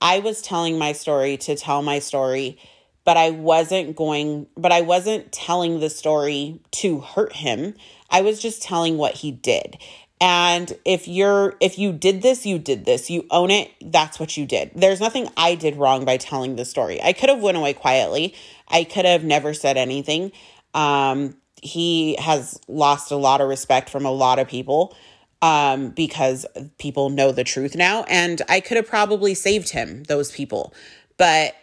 [0.00, 2.56] I was telling my story to tell my story,
[3.04, 7.74] but I wasn't going, but I wasn't telling the story to hurt him.
[8.08, 9.76] I was just telling what he did.
[10.20, 13.10] And if you're if you did this, you did this.
[13.10, 13.72] You own it.
[13.80, 14.70] That's what you did.
[14.74, 17.02] There's nothing I did wrong by telling the story.
[17.02, 18.34] I could have went away quietly.
[18.68, 20.32] I could have never said anything.
[20.74, 24.96] Um, he has lost a lot of respect from a lot of people
[25.42, 26.46] um, because
[26.78, 28.04] people know the truth now.
[28.04, 30.74] And I could have probably saved him, those people.
[31.16, 31.54] But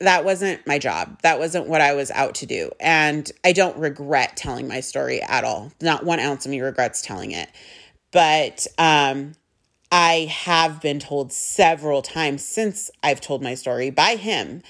[0.00, 1.20] that wasn't my job.
[1.22, 2.70] That wasn't what I was out to do.
[2.80, 5.72] And I don't regret telling my story at all.
[5.80, 7.48] Not one ounce of me regrets telling it.
[8.10, 9.32] But um,
[9.90, 14.62] I have been told several times since I've told my story by him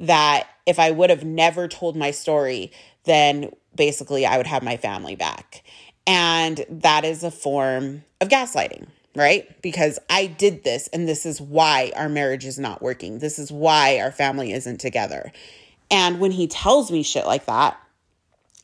[0.00, 2.72] that if I would have never told my story,
[3.08, 5.62] then basically I would have my family back.
[6.06, 9.60] And that is a form of gaslighting, right?
[9.62, 13.18] Because I did this and this is why our marriage is not working.
[13.18, 15.32] This is why our family isn't together.
[15.90, 17.78] And when he tells me shit like that,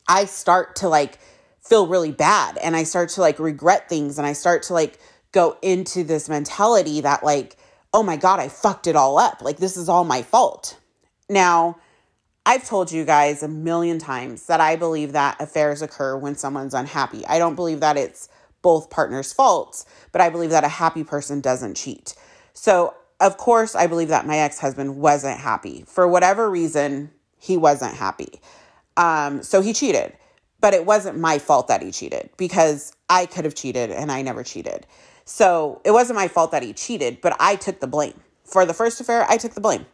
[0.07, 1.19] I start to like
[1.59, 4.99] feel really bad and I start to like regret things and I start to like
[5.31, 7.57] go into this mentality that like,
[7.93, 9.41] oh my God, I fucked it all up.
[9.41, 10.79] Like this is all my fault.
[11.29, 11.77] Now,
[12.45, 16.75] I've told you guys a million times that I believe that affairs occur when someone's
[16.75, 17.25] unhappy.
[17.25, 18.29] I don't believe that it's
[18.61, 22.13] both partners' faults, but I believe that a happy person doesn't cheat.
[22.53, 25.85] So, of course, I believe that my ex husband wasn't happy.
[25.87, 28.41] For whatever reason, he wasn't happy.
[28.95, 30.13] Um, so he cheated,
[30.61, 34.21] but it wasn't my fault that he cheated because I could have cheated and I
[34.21, 34.85] never cheated.
[35.25, 38.19] So it wasn't my fault that he cheated, but I took the blame.
[38.43, 39.87] For the first affair, I took the blame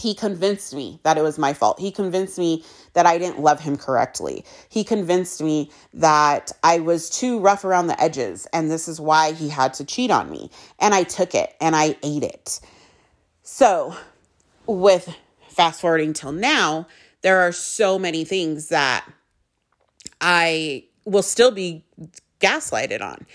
[0.00, 1.78] he convinced me that it was my fault.
[1.78, 4.46] He convinced me that I didn't love him correctly.
[4.70, 9.32] He convinced me that I was too rough around the edges and this is why
[9.32, 10.50] he had to cheat on me.
[10.78, 12.60] And I took it and I ate it.
[13.42, 13.94] So,
[14.66, 15.14] with
[15.48, 16.86] fast forwarding till now,
[17.20, 19.04] there are so many things that
[20.18, 21.84] I will still be
[22.40, 23.26] gaslighted on.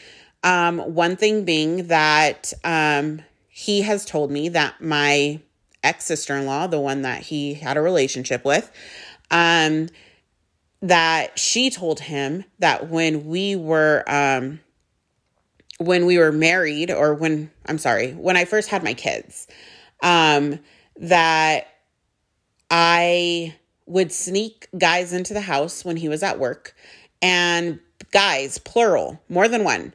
[0.43, 5.41] Um, one thing being that um, he has told me that my
[5.85, 8.71] ex sister in law, the one that he had a relationship with,
[9.31, 9.87] um,
[10.81, 14.59] that she told him that when we were um,
[15.77, 19.47] when we were married, or when I'm sorry, when I first had my kids,
[20.01, 20.59] um,
[20.97, 21.67] that
[22.69, 26.75] I would sneak guys into the house when he was at work,
[27.21, 27.79] and
[28.11, 29.93] guys, plural, more than one,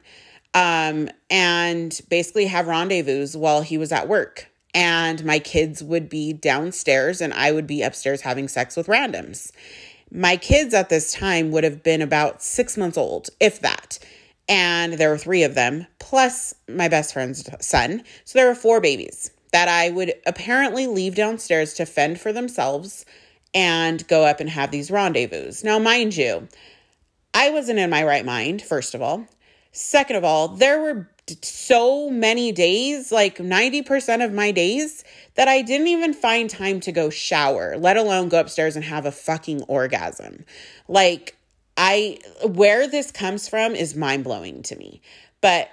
[0.53, 6.33] um, and basically have rendezvous while he was at work and my kids would be
[6.33, 9.51] downstairs and I would be upstairs having sex with randoms.
[10.11, 13.99] My kids at this time would have been about six months old, if that.
[14.49, 18.03] And there were three of them, plus my best friend's son.
[18.25, 23.05] So there were four babies that I would apparently leave downstairs to fend for themselves
[23.53, 25.51] and go up and have these rendezvous.
[25.63, 26.47] Now, mind you,
[27.33, 29.27] I wasn't in my right mind, first of all.
[29.71, 31.09] Second of all, there were
[31.41, 35.03] so many days, like 90% of my days,
[35.35, 39.05] that I didn't even find time to go shower, let alone go upstairs and have
[39.05, 40.45] a fucking orgasm.
[40.87, 41.37] Like,
[41.77, 45.01] I, where this comes from is mind blowing to me.
[45.39, 45.69] But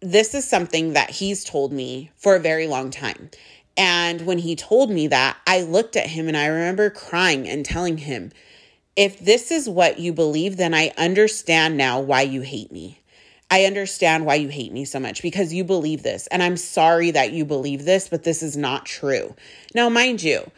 [0.00, 3.30] this is something that he's told me for a very long time.
[3.76, 7.64] And when he told me that, I looked at him and I remember crying and
[7.64, 8.30] telling him,
[8.96, 13.00] if this is what you believe, then I understand now why you hate me.
[13.50, 16.26] I understand why you hate me so much because you believe this.
[16.28, 19.34] And I'm sorry that you believe this, but this is not true.
[19.74, 20.50] Now, mind you,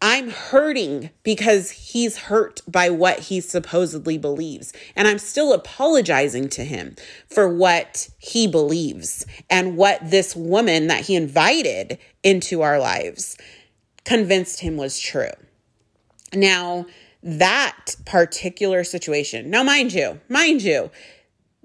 [0.00, 4.72] I'm hurting because he's hurt by what he supposedly believes.
[4.94, 6.94] And I'm still apologizing to him
[7.28, 13.36] for what he believes and what this woman that he invited into our lives
[14.04, 15.32] convinced him was true.
[16.32, 16.86] Now,
[17.22, 20.90] that particular situation, now, mind you, mind you,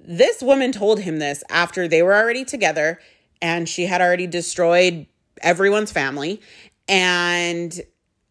[0.05, 2.99] this woman told him this after they were already together
[3.41, 5.05] and she had already destroyed
[5.41, 6.41] everyone's family.
[6.87, 7.81] And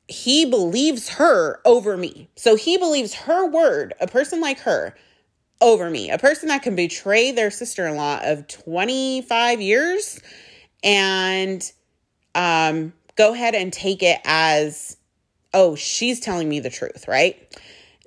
[0.09, 2.29] he believes her over me.
[2.37, 4.95] So he believes her word, a person like her,
[5.61, 10.21] over me, a person that can betray their sister in law of 25 years
[10.83, 11.73] and
[12.35, 14.97] um, go ahead and take it as,
[15.55, 17.57] oh, she's telling me the truth, right?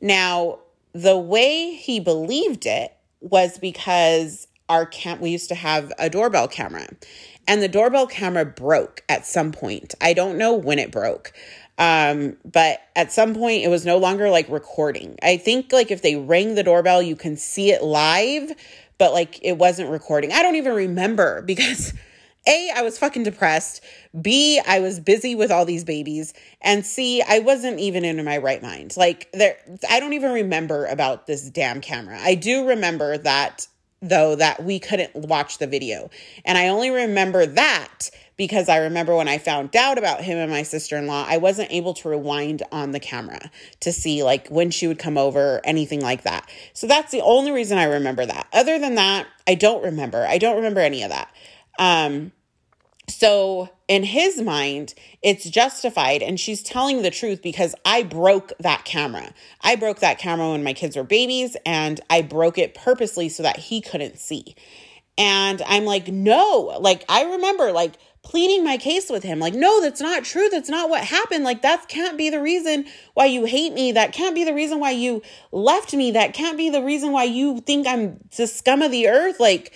[0.02, 0.60] Now,
[0.94, 2.95] the way he believed it
[3.30, 6.88] was because our camp we used to have a doorbell camera
[7.48, 9.94] and the doorbell camera broke at some point.
[10.02, 11.34] I don't know when it broke
[11.78, 15.18] um but at some point it was no longer like recording.
[15.22, 18.52] I think like if they ring the doorbell you can see it live
[18.98, 20.32] but like it wasn't recording.
[20.32, 21.94] I don't even remember because
[22.48, 23.84] A, I was fucking depressed.
[24.20, 26.34] B, I was busy with all these babies.
[26.62, 28.96] And C, I wasn't even in my right mind.
[28.98, 29.58] Like there
[29.90, 32.20] I don't even remember about this damn camera.
[32.20, 33.68] I do remember that
[34.02, 36.10] though that we couldn't watch the video.
[36.44, 40.52] And I only remember that because I remember when I found out about him and
[40.52, 44.88] my sister-in-law, I wasn't able to rewind on the camera to see like when she
[44.88, 46.50] would come over, or anything like that.
[46.74, 48.48] So that's the only reason I remember that.
[48.52, 50.26] Other than that, I don't remember.
[50.28, 51.34] I don't remember any of that.
[51.80, 52.32] Um
[53.08, 56.24] so in his mind, it's justified.
[56.24, 59.34] And she's telling the truth because I broke that camera.
[59.62, 63.44] I broke that camera when my kids were babies and I broke it purposely so
[63.44, 64.56] that he couldn't see.
[65.18, 69.40] And I'm like, no, like I remember like pleading my case with him.
[69.40, 70.50] Like, no, that's not true.
[70.50, 71.44] That's not what happened.
[71.44, 73.92] Like, that can't be the reason why you hate me.
[73.92, 76.10] That can't be the reason why you left me.
[76.12, 79.40] That can't be the reason why you think I'm the scum of the earth.
[79.40, 79.74] Like,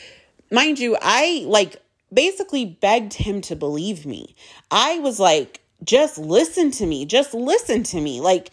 [0.52, 1.80] mind you, I like
[2.14, 4.36] basically begged him to believe me.
[4.72, 7.06] I was like, just listen to me.
[7.06, 8.22] Just listen to me.
[8.22, 8.52] Like,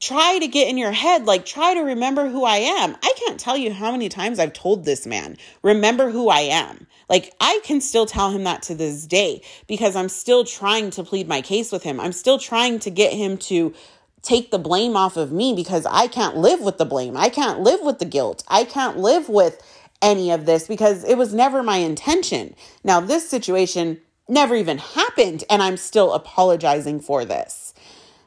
[0.00, 1.26] try to get in your head.
[1.26, 2.96] Like, try to remember who I am.
[3.02, 6.86] I can't tell you how many times I've told this man, remember who I am.
[7.08, 11.04] Like, I can still tell him that to this day because I'm still trying to
[11.04, 12.00] plead my case with him.
[12.00, 13.74] I'm still trying to get him to
[14.22, 17.14] take the blame off of me because I can't live with the blame.
[17.16, 18.42] I can't live with the guilt.
[18.48, 19.60] I can't live with
[20.04, 22.54] any of this because it was never my intention.
[22.84, 27.74] Now, this situation never even happened, and I'm still apologizing for this.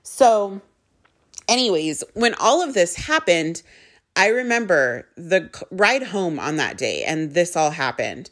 [0.01, 0.61] So,
[1.47, 3.61] anyways, when all of this happened,
[4.15, 8.31] I remember the ride home on that day, and this all happened.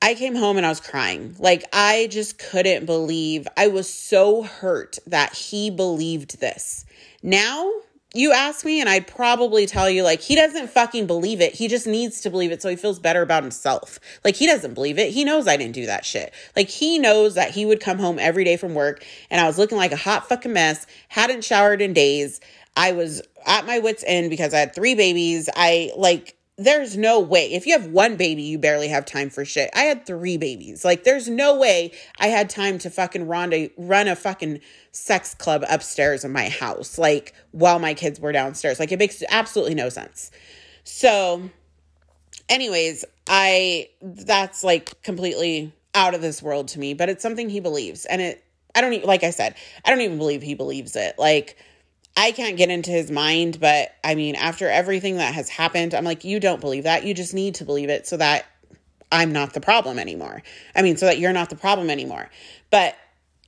[0.00, 1.34] I came home and I was crying.
[1.40, 3.48] Like, I just couldn't believe.
[3.56, 6.84] I was so hurt that he believed this.
[7.22, 7.72] Now,
[8.14, 11.54] you ask me and I'd probably tell you like he doesn't fucking believe it.
[11.54, 13.98] He just needs to believe it so he feels better about himself.
[14.24, 15.12] Like he doesn't believe it.
[15.12, 16.32] He knows I didn't do that shit.
[16.54, 19.58] Like he knows that he would come home every day from work and I was
[19.58, 22.40] looking like a hot fucking mess, hadn't showered in days.
[22.76, 25.48] I was at my wits end because I had three babies.
[25.56, 27.52] I like there's no way.
[27.52, 29.68] If you have one baby, you barely have time for shit.
[29.74, 30.84] I had three babies.
[30.84, 35.34] Like, there's no way I had time to fucking run a, run a fucking sex
[35.34, 38.80] club upstairs in my house, like, while my kids were downstairs.
[38.80, 40.30] Like, it makes absolutely no sense.
[40.82, 41.50] So,
[42.48, 47.60] anyways, I, that's like completely out of this world to me, but it's something he
[47.60, 48.06] believes.
[48.06, 51.18] And it, I don't like I said, I don't even believe he believes it.
[51.18, 51.58] Like,
[52.16, 56.04] I can't get into his mind, but I mean, after everything that has happened, I'm
[56.04, 57.04] like, you don't believe that.
[57.04, 58.46] You just need to believe it so that
[59.12, 60.42] I'm not the problem anymore.
[60.74, 62.30] I mean, so that you're not the problem anymore.
[62.70, 62.96] But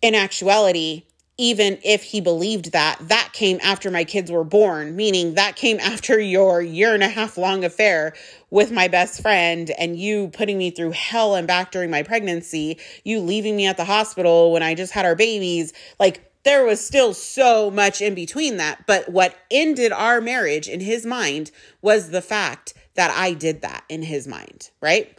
[0.03, 1.05] in actuality,
[1.39, 5.79] even if he believed that, that came after my kids were born, meaning that came
[5.81, 8.13] after your year and a half long affair
[8.51, 12.77] with my best friend and you putting me through hell and back during my pregnancy,
[13.05, 15.73] you leaving me at the hospital when I just had our babies.
[16.01, 18.87] Like, there was still so much in between that.
[18.87, 21.51] But what ended our marriage in his mind
[21.83, 25.15] was the fact that I did that in his mind, right?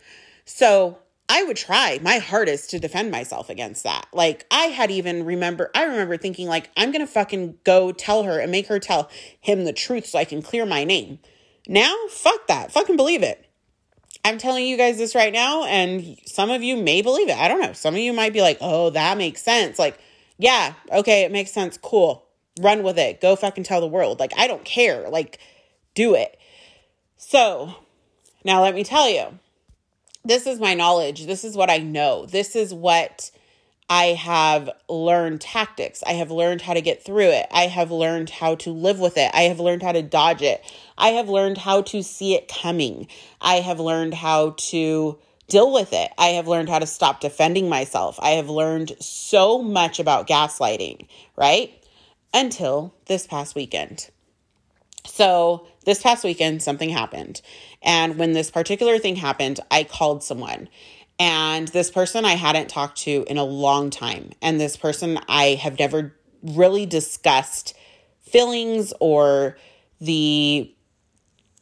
[0.46, 0.98] So
[1.30, 4.08] I would try my hardest to defend myself against that.
[4.12, 8.24] Like I had even remember I remember thinking like I'm going to fucking go tell
[8.24, 9.08] her and make her tell
[9.40, 11.20] him the truth so I can clear my name.
[11.68, 12.72] Now, fuck that.
[12.72, 13.46] Fucking believe it.
[14.26, 17.38] I'm telling you guys this right now and some of you may believe it.
[17.38, 17.74] I don't know.
[17.74, 20.00] Some of you might be like, "Oh, that makes sense." Like
[20.40, 21.78] yeah, okay, it makes sense.
[21.78, 22.26] Cool.
[22.62, 23.22] Run with it.
[23.22, 24.20] Go fucking tell the world.
[24.20, 25.10] Like, I don't care.
[25.10, 25.38] Like,
[25.94, 26.40] do it.
[27.18, 27.76] So,
[28.46, 29.38] now let me tell you
[30.24, 31.26] this is my knowledge.
[31.26, 32.26] This is what I know.
[32.26, 33.32] This is what
[33.90, 36.04] I have learned tactics.
[36.08, 37.48] I have learned how to get through it.
[37.52, 39.32] I have learned how to live with it.
[39.34, 40.64] I have learned how to dodge it.
[40.98, 43.08] I have learned how to see it coming.
[43.42, 45.18] I have learned how to
[45.50, 46.12] deal with it.
[46.18, 48.18] I have learned how to stop defending myself.
[48.22, 51.74] I have learned so much about gaslighting, right?
[52.34, 54.10] Until this past weekend.
[55.06, 57.42] So, this past weekend, something happened.
[57.82, 60.70] And when this particular thing happened, I called someone.
[61.20, 64.32] And this person I hadn't talked to in a long time.
[64.42, 67.74] And this person I have never really discussed
[68.22, 69.58] feelings or
[70.00, 70.74] the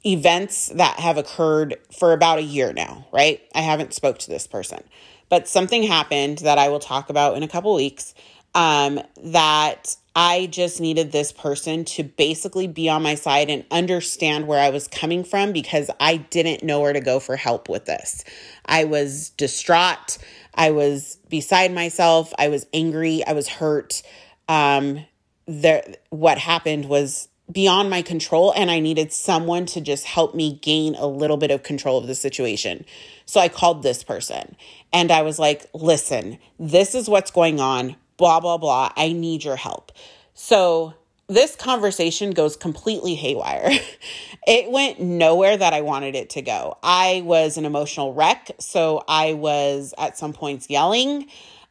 [0.05, 3.41] events that have occurred for about a year now, right?
[3.53, 4.83] I haven't spoke to this person.
[5.29, 8.13] But something happened that I will talk about in a couple weeks
[8.55, 14.47] um, that I just needed this person to basically be on my side and understand
[14.47, 17.86] where I was coming from because I didn't know where to go for help with
[17.86, 18.24] this.
[18.65, 20.17] I was distraught.
[20.55, 22.34] I was beside myself.
[22.39, 23.24] I was angry.
[23.28, 24.01] I was hurt.
[24.47, 25.05] Um,
[25.45, 30.60] there, what happened was beyond my control and I needed someone to just help me
[30.62, 32.86] gain a little bit of control of the situation.
[33.26, 34.56] So I called this person
[34.91, 38.91] and I was like, listen, this is what's going on, blah, blah, blah.
[38.95, 39.91] I need your help.
[40.34, 40.93] So
[41.28, 43.70] this conversation goes completely haywire.
[44.48, 46.78] it went nowhere that I wanted it to go.
[46.84, 48.52] I was an emotional wreck.
[48.60, 51.28] So I was at some points yelling.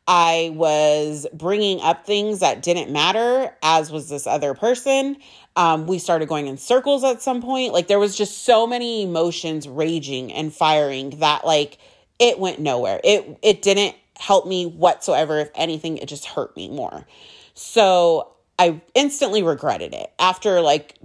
[0.08, 5.16] I was bringing up things that didn't matter, as was this other person.
[5.56, 7.72] Um, we started going in circles at some point.
[7.72, 11.78] Like there was just so many emotions raging and firing that like
[12.18, 13.00] it went nowhere.
[13.02, 15.38] It it didn't help me whatsoever.
[15.38, 17.06] If anything, it just hurt me more.
[17.54, 20.12] So I instantly regretted it.
[20.18, 20.98] After like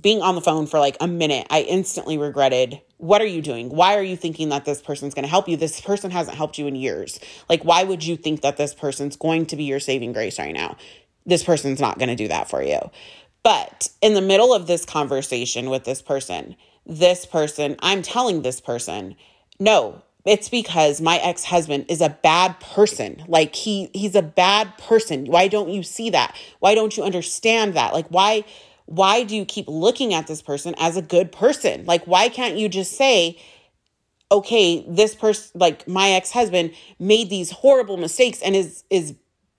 [0.00, 3.70] being on the phone for like a minute, I instantly regretted what are you doing?
[3.70, 5.56] Why are you thinking that this person's going to help you?
[5.56, 7.20] This person hasn't helped you in years.
[7.48, 10.52] Like, why would you think that this person's going to be your saving grace right
[10.52, 10.76] now?
[11.24, 12.78] This person's not going to do that for you.
[13.48, 18.60] But in the middle of this conversation with this person, this person, I'm telling this
[18.60, 19.16] person,
[19.58, 25.24] no, it's because my ex-husband is a bad person like he he's a bad person
[25.24, 28.44] why don't you see that why don't you understand that like why
[28.84, 31.84] why do you keep looking at this person as a good person?
[31.84, 33.38] Like, why can't you just say,
[34.32, 39.14] okay, this person, like my ex husband, made these horrible mistakes and is, is,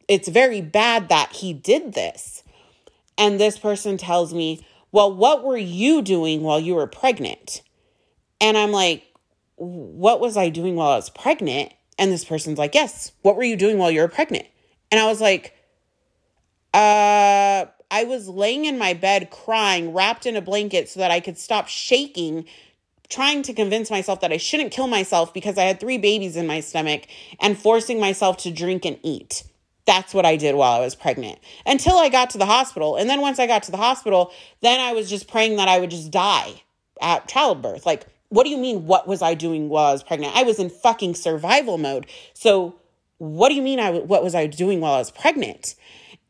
[0.07, 2.43] it's very bad that he did this.
[3.19, 7.61] And this person tells me, well, what were you doing while you were pregnant?
[8.41, 9.03] And I'm like,
[9.57, 11.73] what was I doing while I was pregnant?
[11.99, 14.47] And this person's like, yes, what were you doing while you were pregnant?
[14.89, 15.53] And I was like,
[16.73, 21.19] uh, I was laying in my bed crying, wrapped in a blanket so that I
[21.19, 22.45] could stop shaking,
[23.09, 26.47] trying to convince myself that I shouldn't kill myself because I had three babies in
[26.47, 27.03] my stomach
[27.41, 29.43] and forcing myself to drink and eat.
[29.89, 32.95] That's what I did while I was pregnant until I got to the hospital.
[32.95, 34.31] And then once I got to the hospital,
[34.61, 36.61] then I was just praying that I would just die
[37.01, 37.87] at childbirth.
[37.87, 38.85] Like, what do you mean?
[38.85, 40.35] What was I doing while I was pregnant?
[40.35, 42.05] I was in fucking survival mode.
[42.35, 42.75] So,
[43.17, 43.79] what do you mean?
[43.79, 45.73] I what was I doing while I was pregnant?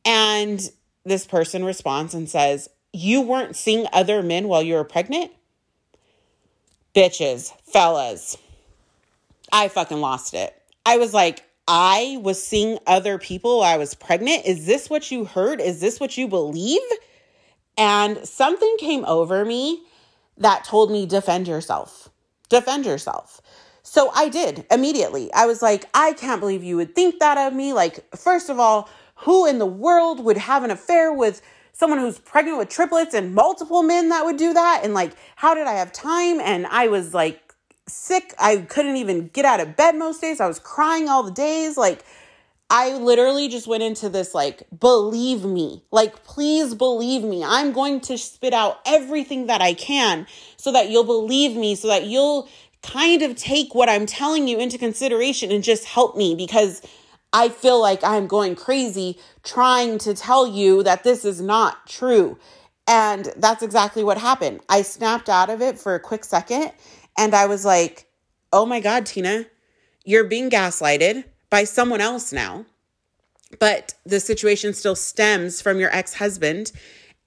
[0.05, 0.61] And
[1.03, 5.31] this person responds and says, You weren't seeing other men while you were pregnant?
[6.95, 8.37] Bitches, fellas,
[9.51, 10.55] I fucking lost it.
[10.85, 14.45] I was like, I was seeing other people I was pregnant.
[14.45, 15.61] Is this what you heard?
[15.61, 16.81] Is this what you believe?
[17.77, 19.83] And something came over me
[20.39, 22.09] that told me, defend yourself.
[22.49, 23.39] Defend yourself.
[23.83, 25.31] So I did immediately.
[25.31, 27.71] I was like, I can't believe you would think that of me.
[27.73, 31.39] Like, first of all, who in the world would have an affair with
[31.73, 34.81] someone who's pregnant with triplets and multiple men that would do that?
[34.83, 36.39] And like, how did I have time?
[36.39, 37.48] And I was like
[37.91, 38.33] sick.
[38.39, 40.39] I couldn't even get out of bed most days.
[40.39, 41.77] I was crying all the days.
[41.77, 42.03] Like,
[42.69, 47.43] I literally just went into this like, believe me, like, please believe me.
[47.43, 51.87] I'm going to spit out everything that I can so that you'll believe me, so
[51.87, 52.47] that you'll
[52.83, 56.81] kind of take what I'm telling you into consideration and just help me because
[57.33, 62.37] I feel like I'm going crazy trying to tell you that this is not true.
[62.87, 64.61] And that's exactly what happened.
[64.69, 66.71] I snapped out of it for a quick second
[67.19, 68.07] and I was like,
[68.53, 69.45] oh my God, Tina,
[70.05, 72.65] you're being gaslighted by someone else now.
[73.59, 76.71] But the situation still stems from your ex husband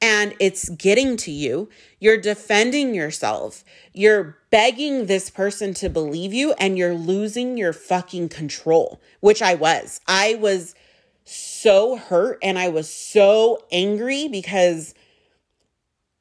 [0.01, 1.68] and it's getting to you.
[2.01, 3.64] You're defending yourself.
[3.93, 9.55] You're begging this person to believe you and you're losing your fucking control, which I
[9.55, 10.01] was.
[10.09, 10.74] I was
[11.24, 14.95] so hurt and I was so angry because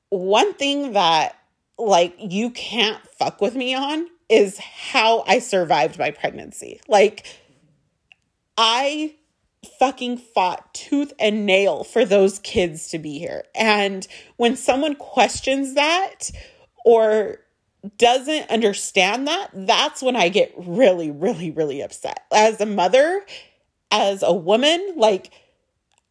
[0.10, 1.41] one thing that
[1.82, 6.80] like you can't fuck with me on is how I survived my pregnancy.
[6.88, 7.26] Like
[8.58, 9.16] I
[9.80, 13.44] fucking fought tooth and nail for those kids to be here.
[13.56, 14.08] And
[14.38, 16.32] when someone questions that
[16.86, 17.40] or
[17.98, 22.26] doesn't understand that, that's when I get really, really, really upset.
[22.32, 23.26] As a mother,
[23.92, 25.32] as a woman, like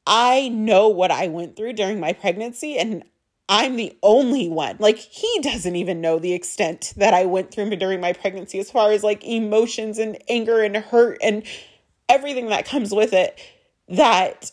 [0.06, 3.04] I know what I went through during my pregnancy and
[3.50, 4.76] I'm the only one.
[4.78, 8.70] Like he doesn't even know the extent that I went through during my pregnancy as
[8.70, 11.42] far as like emotions and anger and hurt and
[12.08, 13.38] everything that comes with it
[13.88, 14.52] that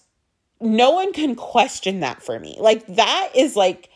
[0.59, 2.57] no one can question that for me.
[2.59, 3.89] Like that is like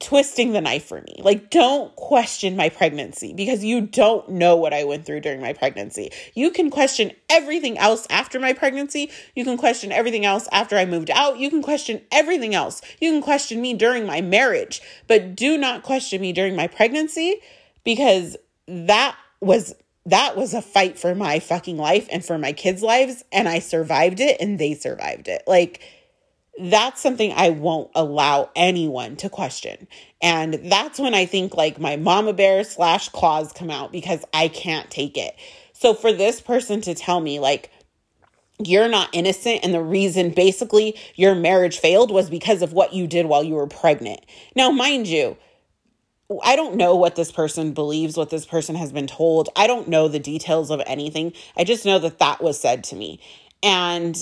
[0.00, 1.16] twisting the knife for me.
[1.18, 5.52] Like don't question my pregnancy because you don't know what I went through during my
[5.52, 6.10] pregnancy.
[6.34, 9.10] You can question everything else after my pregnancy.
[9.36, 11.38] You can question everything else after I moved out.
[11.38, 12.80] You can question everything else.
[12.98, 17.40] You can question me during my marriage, but do not question me during my pregnancy
[17.84, 18.36] because
[18.66, 19.74] that was
[20.06, 23.22] that was a fight for my fucking life and for my kids' lives.
[23.32, 25.42] And I survived it and they survived it.
[25.46, 25.82] Like,
[26.60, 29.88] that's something I won't allow anyone to question.
[30.20, 34.48] And that's when I think like my mama bear slash claws come out because I
[34.48, 35.34] can't take it.
[35.72, 37.70] So for this person to tell me, like,
[38.62, 43.06] you're not innocent, and the reason basically your marriage failed was because of what you
[43.06, 44.20] did while you were pregnant.
[44.54, 45.38] Now, mind you,
[46.44, 49.48] I don't know what this person believes, what this person has been told.
[49.56, 51.32] I don't know the details of anything.
[51.56, 53.20] I just know that that was said to me.
[53.62, 54.16] And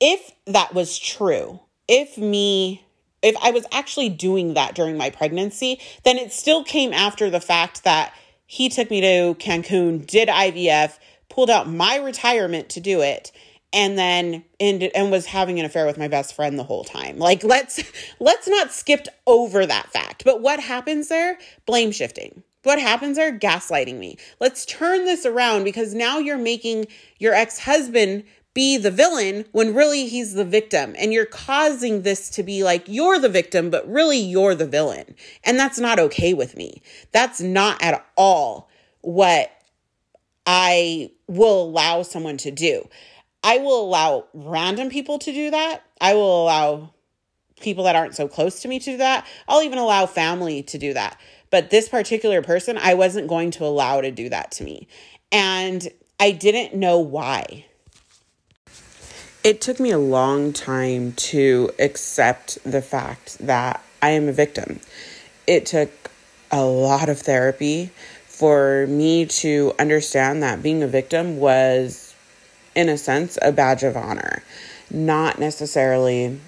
[0.00, 2.84] if that was true, if me,
[3.22, 7.40] if I was actually doing that during my pregnancy, then it still came after the
[7.40, 8.14] fact that
[8.46, 13.32] he took me to Cancun, did IVF, pulled out my retirement to do it,
[13.72, 17.18] and then ended and was having an affair with my best friend the whole time.
[17.18, 17.82] Like let's
[18.20, 20.24] let's not skip over that fact.
[20.24, 21.38] But what happens there?
[21.66, 22.42] Blame shifting.
[22.64, 23.36] What happens there?
[23.36, 24.18] Gaslighting me.
[24.38, 26.86] Let's turn this around because now you're making
[27.18, 28.24] your ex-husband
[28.54, 30.94] be the villain when really he's the victim.
[30.98, 35.14] And you're causing this to be like you're the victim, but really you're the villain.
[35.44, 36.82] And that's not okay with me.
[37.12, 38.68] That's not at all
[39.00, 39.50] what
[40.46, 42.88] I will allow someone to do.
[43.42, 45.82] I will allow random people to do that.
[46.00, 46.92] I will allow
[47.60, 49.26] people that aren't so close to me to do that.
[49.48, 51.18] I'll even allow family to do that.
[51.50, 54.88] But this particular person, I wasn't going to allow to do that to me.
[55.30, 55.88] And
[56.18, 57.66] I didn't know why.
[59.44, 64.78] It took me a long time to accept the fact that I am a victim.
[65.48, 65.90] It took
[66.52, 67.90] a lot of therapy
[68.26, 72.14] for me to understand that being a victim was
[72.76, 74.44] in a sense, a badge of honor,
[74.92, 76.38] not necessarily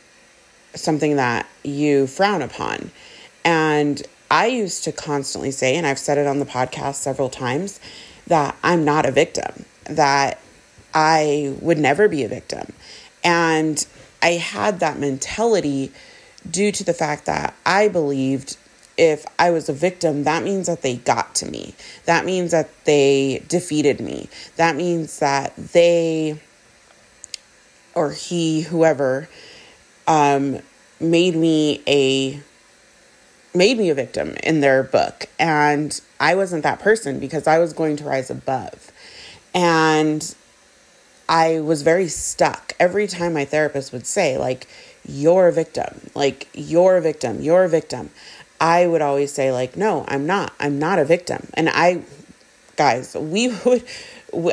[0.76, 2.92] something that you frown upon.
[3.44, 7.80] And I used to constantly say, and I've said it on the podcast several times,
[8.28, 10.40] that I'm not a victim, that
[10.94, 12.72] I would never be a victim.
[13.24, 13.84] And
[14.22, 15.90] I had that mentality
[16.48, 18.56] due to the fact that I believed
[18.96, 21.74] if I was a victim, that means that they got to me.
[22.04, 24.28] That means that they defeated me.
[24.56, 26.40] That means that they
[27.94, 29.28] or he, whoever,
[30.06, 30.58] um,
[31.00, 32.40] made me a
[33.56, 35.26] made me a victim in their book.
[35.38, 38.90] And I wasn't that person because I was going to rise above.
[39.54, 40.34] And
[41.28, 42.74] I was very stuck.
[42.78, 44.66] Every time my therapist would say, like,
[45.06, 48.10] you're a victim, like, you're a victim, you're a victim.
[48.60, 50.54] I would always say, like, no, I'm not.
[50.58, 51.48] I'm not a victim.
[51.54, 52.02] And I,
[52.76, 53.84] guys, we would,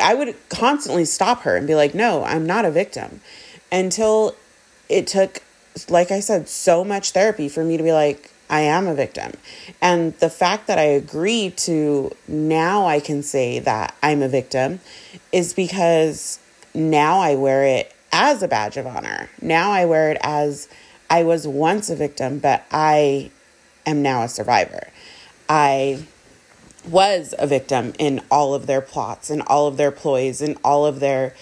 [0.02, 3.22] I would constantly stop her and be like, no, I'm not a victim.
[3.72, 4.36] Until
[4.90, 5.42] it took,
[5.88, 9.32] like I said, so much therapy for me to be like, I am a victim.
[9.82, 14.82] And the fact that I agree to now I can say that I'm a victim
[15.32, 16.41] is because
[16.74, 19.30] now I wear it as a badge of honor.
[19.42, 20.68] Now I wear it as
[21.10, 23.32] I was once a victim, but I
[23.86, 24.88] am now a survivor.
[25.50, 26.06] I
[26.88, 30.86] was a victim in all of their plots and all of their ploys and all
[30.86, 31.36] of their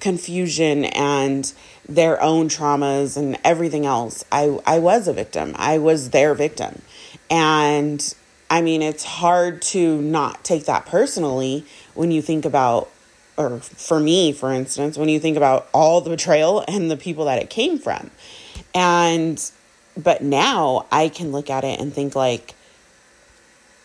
[0.00, 1.52] confusion and
[1.88, 4.24] their own traumas and everything else.
[4.30, 5.54] I, I was a victim.
[5.56, 6.82] I was their victim.
[7.30, 8.14] And
[8.50, 11.64] I mean, it's hard to not take that personally
[11.94, 12.90] when you think about,
[13.36, 17.24] or for me, for instance, when you think about all the betrayal and the people
[17.26, 18.10] that it came from.
[18.74, 19.42] And
[19.96, 22.54] but now I can look at it and think like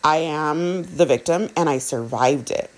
[0.03, 2.69] I am the victim and I survived it.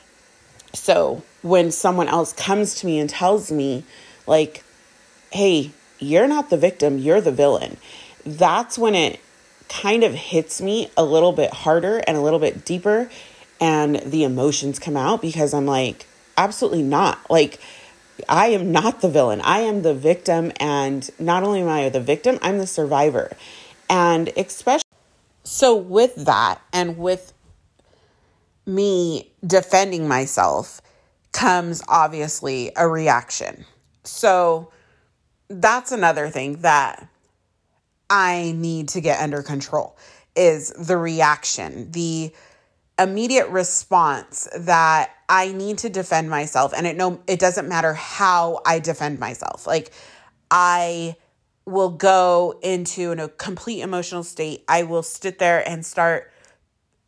[0.74, 3.84] So when someone else comes to me and tells me
[4.28, 4.64] like
[5.32, 7.78] hey, you're not the victim, you're the villain.
[8.26, 9.20] That's when it
[9.70, 13.10] kind of hits me a little bit harder and a little bit deeper
[13.62, 16.06] and the emotions come out because I'm like
[16.38, 17.20] absolutely not.
[17.30, 17.60] Like
[18.28, 19.42] I am not the villain.
[19.42, 20.52] I am the victim.
[20.60, 23.36] And not only am I the victim, I'm the survivor.
[23.90, 24.82] And especially
[25.44, 27.34] so, with that, and with
[28.66, 30.82] me defending myself,
[31.32, 33.66] comes obviously a reaction.
[34.04, 34.72] So,
[35.50, 37.08] that's another thing that
[38.10, 39.98] I need to get under control
[40.36, 42.32] is the reaction, the
[43.00, 48.62] immediate response that I need to defend myself and it no it doesn't matter how
[48.66, 49.66] I defend myself.
[49.66, 49.92] Like
[50.52, 51.16] I
[51.66, 54.66] will go into a complete emotional state.
[54.68, 56.34] I will sit there and start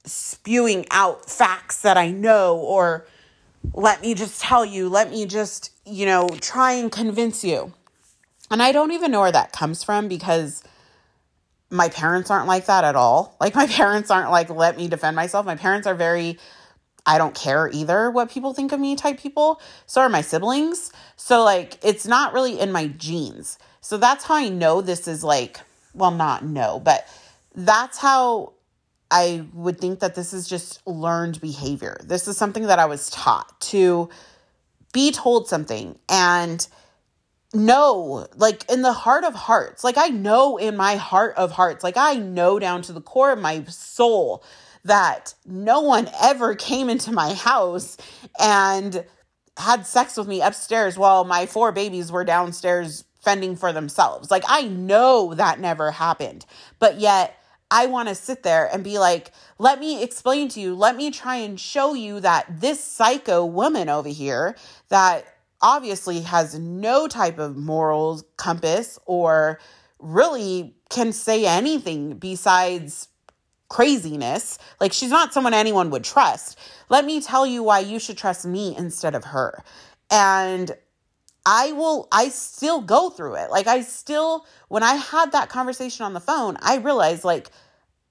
[0.05, 3.05] spewing out facts that I know or
[3.73, 7.73] let me just tell you, let me just, you know, try and convince you.
[8.49, 10.63] And I don't even know where that comes from because
[11.69, 13.35] my parents aren't like that at all.
[13.41, 15.45] Like my parents aren't like let me defend myself.
[15.45, 16.39] My parents are very
[17.05, 19.61] I don't care either what people think of me type people.
[19.85, 20.91] So are my siblings.
[21.15, 23.57] So like it's not really in my genes.
[23.81, 25.59] So that's how I know this is like,
[25.93, 27.07] well, not no, but
[27.53, 28.53] that's how
[29.11, 31.99] I would think that this is just learned behavior.
[32.03, 34.09] This is something that I was taught to
[34.93, 36.65] be told something and
[37.53, 41.83] know, like in the heart of hearts, like I know in my heart of hearts,
[41.83, 44.43] like I know down to the core of my soul
[44.83, 47.97] that no one ever came into my house
[48.39, 49.05] and
[49.57, 54.29] had sex with me upstairs while my four babies were downstairs fending for themselves.
[54.29, 56.45] Like I know that never happened.
[56.79, 57.37] But yet
[57.71, 61.09] I want to sit there and be like, let me explain to you, let me
[61.09, 64.55] try and show you that this psycho woman over here
[64.89, 65.25] that
[65.61, 69.59] obviously has no type of moral compass or
[69.97, 73.07] really can say anything besides
[73.73, 74.59] craziness.
[74.79, 76.59] Like she's not someone anyone would trust.
[76.89, 79.63] Let me tell you why you should trust me instead of her.
[80.11, 80.77] And
[81.43, 83.49] I will, I still go through it.
[83.49, 87.49] Like, I still, when I had that conversation on the phone, I realized, like,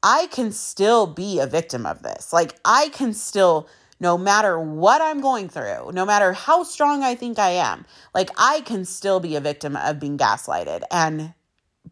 [0.03, 2.33] I can still be a victim of this.
[2.33, 3.69] Like, I can still,
[4.01, 8.31] no matter what I'm going through, no matter how strong I think I am, like,
[8.37, 11.33] I can still be a victim of being gaslighted and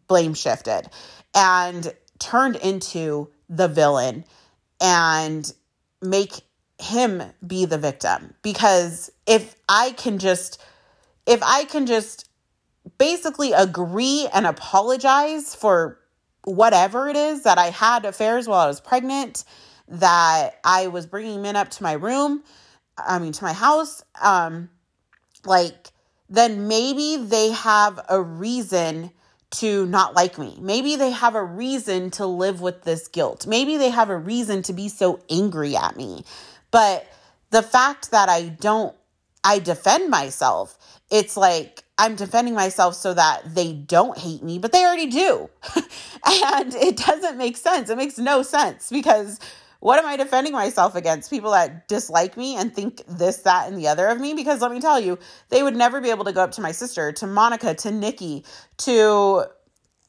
[0.07, 0.89] blame shifted
[1.33, 4.23] and turned into the villain
[4.79, 5.53] and
[6.01, 6.41] make
[6.79, 8.33] him be the victim.
[8.41, 10.59] Because if I can just,
[11.27, 12.27] if I can just
[12.97, 15.99] basically agree and apologize for
[16.45, 19.43] whatever it is that I had affairs while I was pregnant,
[19.87, 22.43] that I was bringing men up to my room,
[22.97, 24.69] I mean, to my house, um,
[25.45, 25.89] like,
[26.29, 29.11] then maybe they have a reason
[29.51, 30.57] to not like me.
[30.59, 33.45] Maybe they have a reason to live with this guilt.
[33.45, 36.23] Maybe they have a reason to be so angry at me.
[36.71, 37.11] But
[37.49, 38.95] the fact that I don't,
[39.43, 40.77] I defend myself,
[41.09, 45.49] it's like I'm defending myself so that they don't hate me, but they already do.
[46.25, 47.89] and it doesn't make sense.
[47.89, 49.39] It makes no sense because
[49.81, 51.29] what am I defending myself against?
[51.29, 54.33] People that dislike me and think this, that, and the other of me?
[54.33, 55.19] Because let me tell you,
[55.49, 58.45] they would never be able to go up to my sister, to Monica, to Nikki,
[58.77, 59.43] to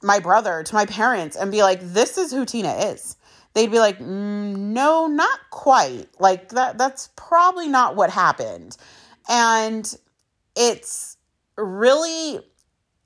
[0.03, 3.16] my brother, to my parents, and be like, this is who Tina is
[3.55, 6.09] they'd be like, mm, "No, not quite.
[6.18, 8.77] Like that that's probably not what happened."
[9.29, 9.95] And
[10.57, 11.16] it's
[11.57, 12.41] really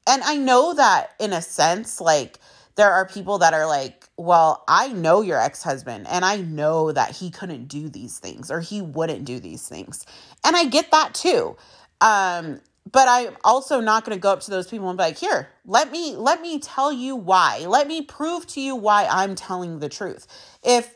[0.06, 2.38] and I know that in a sense like
[2.76, 7.16] there are people that are like, "Well, I know your ex-husband and I know that
[7.16, 10.06] he couldn't do these things or he wouldn't do these things."
[10.44, 11.56] And I get that too.
[12.00, 12.60] Um
[12.90, 15.48] but I'm also not going to go up to those people and be like, "Here,
[15.64, 17.64] let me let me tell you why.
[17.66, 20.26] Let me prove to you why I'm telling the truth."
[20.62, 20.94] If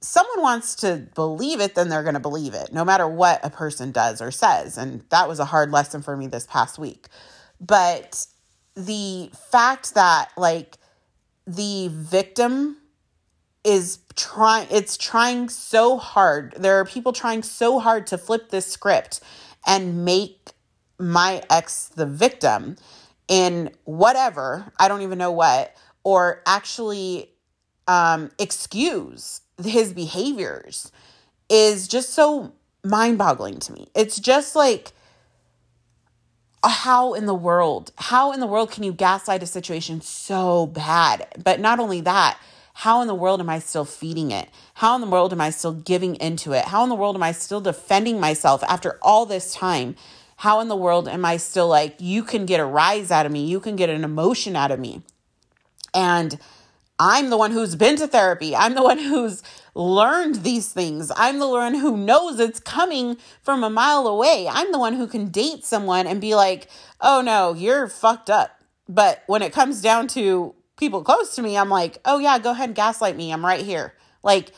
[0.00, 3.50] someone wants to believe it, then they're going to believe it, no matter what a
[3.50, 4.78] person does or says.
[4.78, 7.08] And that was a hard lesson for me this past week.
[7.60, 8.26] But
[8.74, 10.78] the fact that like
[11.46, 12.76] the victim
[13.64, 16.54] is trying it's trying so hard.
[16.58, 19.20] There are people trying so hard to flip this script
[19.66, 20.52] and make
[20.98, 22.76] my ex the victim
[23.28, 27.30] in whatever, I don't even know what, or actually
[27.86, 30.90] um, excuse his behaviors
[31.48, 32.52] is just so
[32.84, 33.88] mind boggling to me.
[33.94, 34.92] It's just like,
[36.64, 41.26] how in the world, how in the world can you gaslight a situation so bad?
[41.42, 42.38] But not only that,
[42.74, 44.48] how in the world am I still feeding it?
[44.74, 46.66] How in the world am I still giving into it?
[46.66, 49.96] How in the world am I still defending myself after all this time?
[50.40, 53.32] how in the world am I still like, you can get a rise out of
[53.32, 55.02] me, you can get an emotion out of me?
[55.92, 56.38] And
[57.00, 58.54] I'm the one who's been to therapy.
[58.54, 59.42] I'm the one who's
[59.74, 61.10] learned these things.
[61.16, 64.46] I'm the one who knows it's coming from a mile away.
[64.50, 66.68] I'm the one who can date someone and be like,
[67.00, 68.50] oh no, you're fucked up.
[68.86, 72.50] But when it comes down to people close to me, I'm like, oh yeah, go
[72.50, 73.32] ahead and gaslight me.
[73.32, 73.94] I'm right here.
[74.22, 74.52] Like,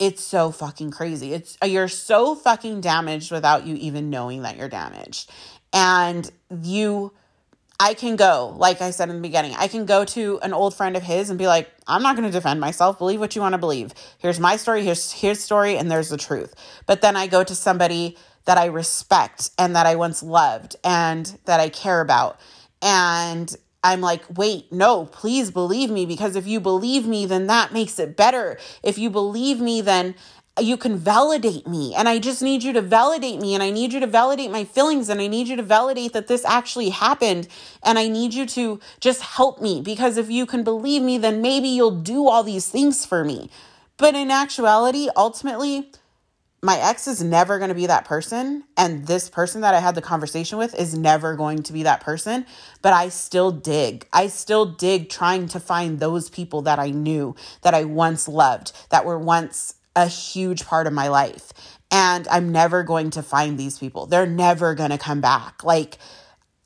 [0.00, 1.32] it's so fucking crazy.
[1.32, 5.30] It's uh, you're so fucking damaged without you even knowing that you're damaged.
[5.72, 6.28] And
[6.62, 7.12] you
[7.80, 10.74] I can go, like I said in the beginning, I can go to an old
[10.74, 12.98] friend of his and be like, I'm not going to defend myself.
[12.98, 13.94] Believe what you want to believe.
[14.18, 16.54] Here's my story, here's his story, and there's the truth.
[16.86, 18.16] But then I go to somebody
[18.46, 22.40] that I respect and that I once loved and that I care about.
[22.82, 23.54] And
[23.84, 27.98] I'm like, wait, no, please believe me because if you believe me, then that makes
[28.00, 28.58] it better.
[28.82, 30.16] If you believe me, then
[30.60, 31.94] you can validate me.
[31.94, 33.54] And I just need you to validate me.
[33.54, 35.08] And I need you to validate my feelings.
[35.08, 37.48] And I need you to validate that this actually happened.
[37.82, 41.42] And I need you to just help me because if you can believe me, then
[41.42, 43.50] maybe you'll do all these things for me.
[43.96, 45.90] But in actuality, ultimately,
[46.60, 49.94] my ex is never going to be that person and this person that I had
[49.94, 52.46] the conversation with is never going to be that person
[52.82, 57.36] but I still dig I still dig trying to find those people that I knew
[57.62, 61.52] that I once loved that were once a huge part of my life
[61.90, 65.98] and I'm never going to find these people they're never going to come back like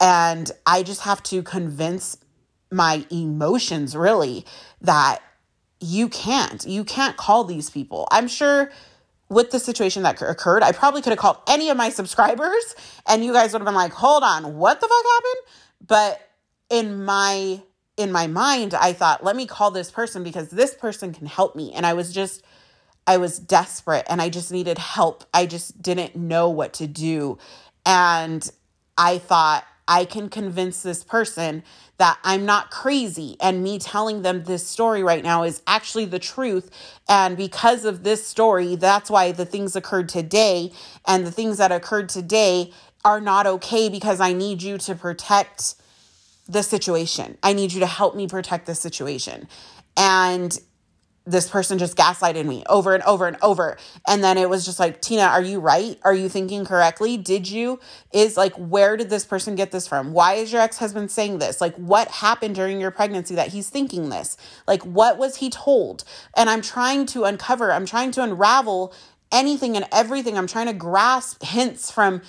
[0.01, 2.19] and I just have to convince
[2.71, 4.45] my emotions really
[4.83, 5.21] that
[5.81, 8.71] you can't you can't call these people I'm sure
[9.31, 12.77] with the situation that occurred, I probably could have called any of my subscribers
[13.07, 16.31] and you guys would have been like, "Hold on, what the fuck happened?" But
[16.69, 17.63] in my
[17.97, 21.57] in my mind, I thought, "Let me call this person because this person can help
[21.57, 22.43] me." And I was just
[23.07, 25.25] I was desperate and I just needed help.
[25.35, 27.39] I just didn't know what to do.
[27.85, 28.49] And
[28.97, 31.65] I thought, I can convince this person
[31.99, 33.37] that I'm not crazy.
[33.41, 36.71] And me telling them this story right now is actually the truth.
[37.09, 40.73] And because of this story, that's why the things occurred today
[41.07, 42.73] and the things that occurred today
[43.05, 45.75] are not okay because I need you to protect
[46.49, 47.37] the situation.
[47.43, 49.49] I need you to help me protect the situation.
[49.97, 50.59] And
[51.25, 53.77] this person just gaslighted me over and over and over.
[54.09, 55.99] And then it was just like, Tina, are you right?
[56.03, 57.17] Are you thinking correctly?
[57.17, 57.79] Did you?
[58.13, 60.13] Is like, where did this person get this from?
[60.13, 61.61] Why is your ex husband saying this?
[61.61, 64.37] Like, what happened during your pregnancy that he's thinking this?
[64.67, 66.05] Like, what was he told?
[66.37, 68.93] And I'm trying to uncover, I'm trying to unravel
[69.31, 70.37] anything and everything.
[70.37, 72.23] I'm trying to grasp hints from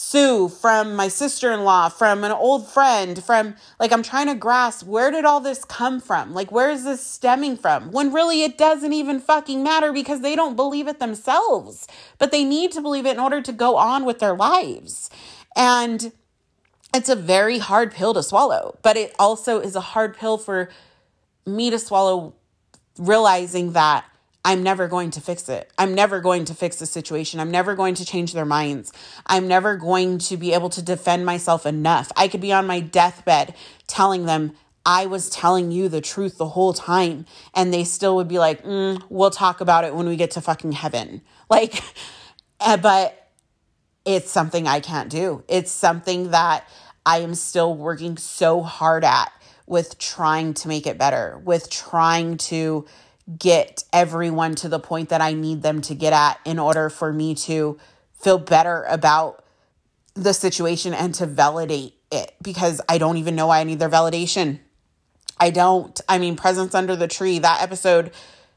[0.00, 4.34] Sue, from my sister in law, from an old friend, from like, I'm trying to
[4.34, 6.32] grasp where did all this come from?
[6.32, 7.92] Like, where is this stemming from?
[7.92, 11.86] When really it doesn't even fucking matter because they don't believe it themselves,
[12.18, 15.10] but they need to believe it in order to go on with their lives.
[15.54, 16.12] And
[16.94, 20.70] it's a very hard pill to swallow, but it also is a hard pill for
[21.46, 22.34] me to swallow,
[22.98, 24.06] realizing that
[24.44, 25.70] I'm never going to fix it.
[25.76, 27.40] I'm never going to fix the situation.
[27.40, 28.92] I'm never going to change their minds.
[29.26, 32.10] I'm never going to be able to defend myself enough.
[32.16, 33.54] I could be on my deathbed
[33.86, 34.52] telling them,
[34.86, 37.26] I was telling you the truth the whole time.
[37.54, 40.40] And they still would be like, mm, we'll talk about it when we get to
[40.40, 41.22] fucking heaven.
[41.50, 41.82] Like,
[42.60, 43.28] eh, but
[44.04, 45.42] it's something I can't do.
[45.48, 46.64] It's something that
[47.04, 49.32] I am still working so hard at
[49.66, 52.86] with trying to make it better, with trying to
[53.38, 57.12] get everyone to the point that I need them to get at in order for
[57.12, 57.78] me to
[58.12, 59.44] feel better about
[60.14, 63.88] the situation and to validate it because I don't even know why I need their
[63.88, 64.58] validation.
[65.38, 65.98] I don't.
[66.08, 68.12] I mean, Presents Under the Tree, that episode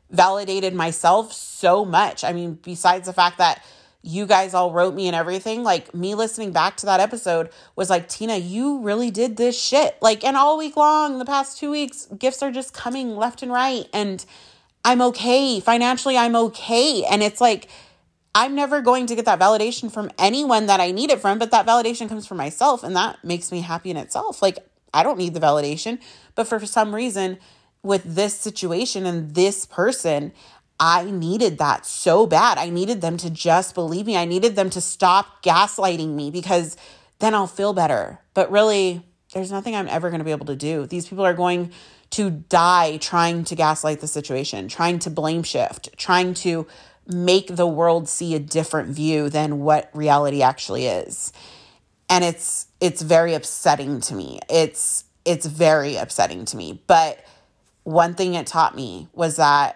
[0.10, 2.24] validated myself so much.
[2.24, 3.64] I mean, besides the fact that
[4.02, 7.90] you guys all wrote me and everything, like me listening back to that episode was
[7.90, 9.98] like, Tina, you really did this shit.
[10.02, 13.52] Like, and all week long, the past two weeks, gifts are just coming left and
[13.52, 13.86] right.
[13.94, 14.24] And
[14.84, 15.60] I'm okay.
[15.60, 17.04] Financially, I'm okay.
[17.06, 17.70] And it's like,
[18.36, 21.52] I'm never going to get that validation from anyone that I need it from, but
[21.52, 22.84] that validation comes from myself.
[22.84, 24.42] And that makes me happy in itself.
[24.42, 24.60] Like,
[24.94, 26.00] I don't need the validation.
[26.36, 27.38] But for some reason,
[27.84, 30.34] with this situation and this person,
[30.80, 32.58] I needed that so bad.
[32.58, 34.18] I needed them to just believe me.
[34.18, 36.76] I needed them to stop gaslighting me because
[37.20, 38.20] then I'll feel better.
[38.34, 39.04] But really,
[39.34, 40.86] there's nothing I'm ever going to be able to do.
[40.86, 41.72] These people are going
[42.14, 46.68] to die trying to gaslight the situation, trying to blame shift, trying to
[47.08, 51.34] make the world see a different view than what reality actually is.
[52.10, 54.40] And it's it's very upsetting to me.
[54.48, 56.84] It's it's very upsetting to me.
[56.86, 57.26] But
[57.82, 59.76] one thing it taught me was that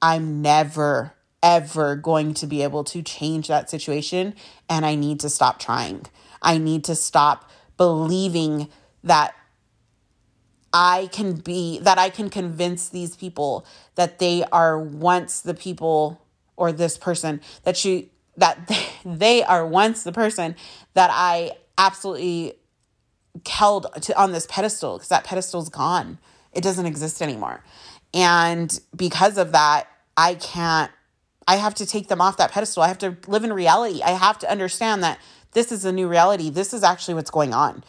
[0.00, 1.12] I'm never
[1.42, 4.34] ever going to be able to change that situation
[4.70, 6.06] and I need to stop trying.
[6.40, 8.68] I need to stop believing
[9.02, 9.34] that
[10.74, 13.64] I can be, that I can convince these people
[13.94, 16.20] that they are once the people
[16.56, 18.68] or this person that she, that
[19.04, 20.56] they are once the person
[20.94, 22.54] that I absolutely
[23.46, 26.18] held to on this pedestal because that pedestal's gone.
[26.52, 27.62] It doesn't exist anymore.
[28.12, 30.90] And because of that, I can't,
[31.46, 32.82] I have to take them off that pedestal.
[32.82, 34.02] I have to live in reality.
[34.02, 35.20] I have to understand that
[35.54, 36.50] this is a new reality.
[36.50, 37.82] This is actually what's going on.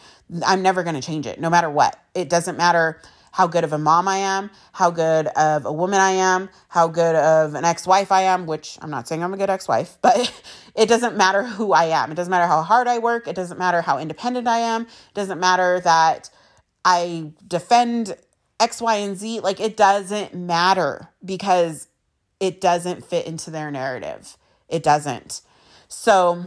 [0.46, 2.00] I'm never going to change it, no matter what.
[2.14, 3.02] It doesn't matter
[3.32, 6.88] how good of a mom I am, how good of a woman I am, how
[6.88, 9.68] good of an ex wife I am, which I'm not saying I'm a good ex
[9.68, 10.32] wife, but
[10.74, 12.12] it doesn't matter who I am.
[12.12, 13.28] It doesn't matter how hard I work.
[13.28, 14.84] It doesn't matter how independent I am.
[14.84, 16.30] It doesn't matter that
[16.86, 18.16] I defend
[18.60, 19.42] X, Y, and Z.
[19.42, 21.90] Like it doesn't matter because
[22.40, 24.38] it doesn't fit into their narrative.
[24.70, 25.42] It doesn't.
[25.90, 26.46] So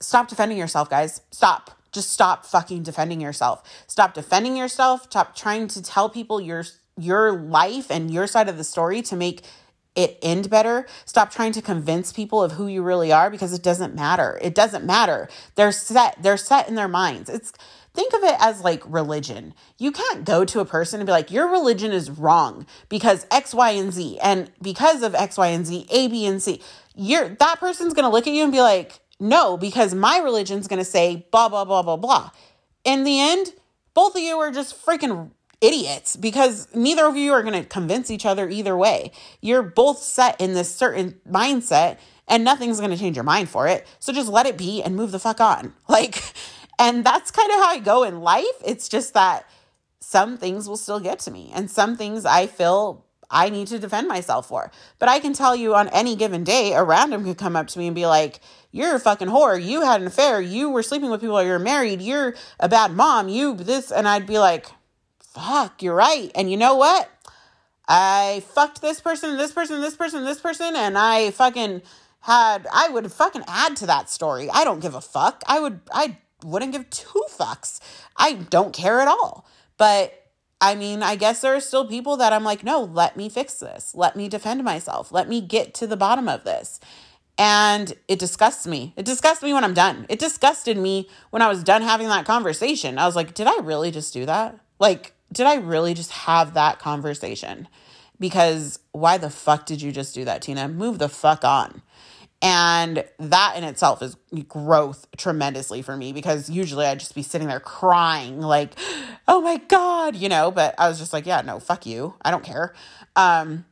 [0.00, 1.20] stop defending yourself, guys.
[1.30, 1.70] Stop.
[1.92, 3.62] Just stop fucking defending yourself.
[3.86, 5.04] Stop defending yourself.
[5.04, 6.64] Stop trying to tell people your
[6.98, 9.42] your life and your side of the story to make
[9.98, 10.86] it end better.
[11.04, 14.38] Stop trying to convince people of who you really are because it doesn't matter.
[14.42, 15.28] It doesn't matter.
[15.54, 17.28] They're set, they're set in their minds.
[17.28, 17.52] It's
[17.94, 19.54] think of it as like religion.
[19.76, 23.52] You can't go to a person and be like, your religion is wrong because X,
[23.52, 24.18] Y, and Z.
[24.22, 26.60] And because of X, Y, and Z, A, B, and C,
[26.94, 30.84] you're that person's gonna look at you and be like, no, because my religion's gonna
[30.84, 32.30] say blah, blah, blah, blah, blah.
[32.84, 33.52] In the end,
[33.94, 38.10] both of you are just freaking idiots because neither of you are going to convince
[38.10, 39.10] each other either way.
[39.40, 41.98] You're both set in this certain mindset
[42.28, 43.86] and nothing's going to change your mind for it.
[43.98, 45.74] So just let it be and move the fuck on.
[45.88, 46.22] Like,
[46.78, 48.44] and that's kind of how I go in life.
[48.64, 49.48] It's just that
[49.98, 53.78] some things will still get to me and some things I feel I need to
[53.78, 54.70] defend myself for.
[54.98, 57.78] But I can tell you on any given day, a random could come up to
[57.78, 59.62] me and be like, You're a fucking whore.
[59.62, 60.40] You had an affair.
[60.40, 61.42] You were sleeping with people.
[61.42, 62.00] You're married.
[62.00, 63.28] You're a bad mom.
[63.28, 63.90] You this.
[63.92, 64.66] And I'd be like,
[65.20, 66.30] Fuck, you're right.
[66.34, 67.10] And you know what?
[67.86, 71.80] I fucked this person, this person, this person, this person, and I fucking
[72.20, 74.50] had, I would fucking add to that story.
[74.50, 75.42] I don't give a fuck.
[75.46, 77.80] I would, I wouldn't give two fucks.
[78.16, 79.46] I don't care at all.
[79.78, 80.27] But
[80.60, 83.54] I mean, I guess there are still people that I'm like, no, let me fix
[83.54, 83.94] this.
[83.94, 85.12] Let me defend myself.
[85.12, 86.80] Let me get to the bottom of this.
[87.36, 88.92] And it disgusts me.
[88.96, 90.06] It disgusts me when I'm done.
[90.08, 92.98] It disgusted me when I was done having that conversation.
[92.98, 94.58] I was like, did I really just do that?
[94.80, 97.68] Like, did I really just have that conversation?
[98.18, 100.66] Because why the fuck did you just do that, Tina?
[100.66, 101.82] Move the fuck on.
[102.40, 104.16] And that in itself is
[104.46, 108.74] growth tremendously for me because usually I'd just be sitting there crying, like,
[109.28, 112.14] oh my God, you know, but I was just like, yeah, no, fuck you.
[112.22, 112.74] I don't care.
[113.16, 113.64] Um,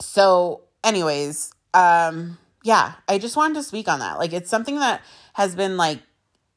[0.00, 4.18] so, anyways, um, yeah, I just wanted to speak on that.
[4.18, 5.00] Like, it's something that
[5.34, 6.00] has been like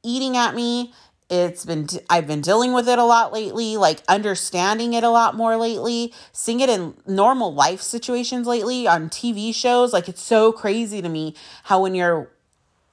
[0.03, 0.93] eating at me
[1.29, 5.35] it's been i've been dealing with it a lot lately like understanding it a lot
[5.35, 9.93] more lately seeing it in normal life situations lately on tv shows.
[9.93, 12.31] Like it's so crazy to me how when you're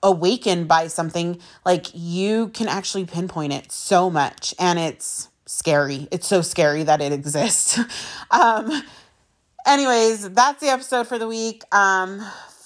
[0.02, 6.08] awakened by something like you can actually pinpoint it so much and it's scary.
[6.10, 7.78] It's so scary that it exists.
[8.30, 8.82] Um
[9.66, 11.62] anyways that's the episode for the week.
[11.72, 12.24] Um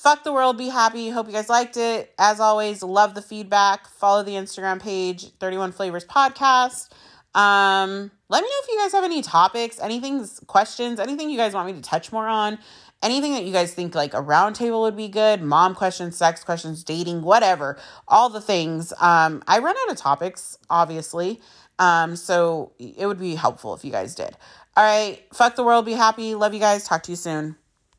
[0.09, 1.11] fuck the world, be happy.
[1.11, 2.15] Hope you guys liked it.
[2.19, 3.87] As always, love the feedback.
[3.87, 6.89] Follow the Instagram page, 31 Flavors Podcast.
[7.35, 11.53] Um, let me know if you guys have any topics, anything, questions, anything you guys
[11.53, 12.59] want me to touch more on,
[13.03, 16.83] anything that you guys think like a roundtable would be good, mom questions, sex questions,
[16.85, 17.77] dating, whatever,
[18.09, 18.95] all the things.
[19.03, 21.39] Um, I run out of topics, obviously.
[21.79, 24.39] Um, so it would be helpful if you guys did.
[24.75, 26.35] All right, fuck the world, be happy.
[26.35, 26.85] Love you guys.
[26.85, 27.57] Talk to you soon.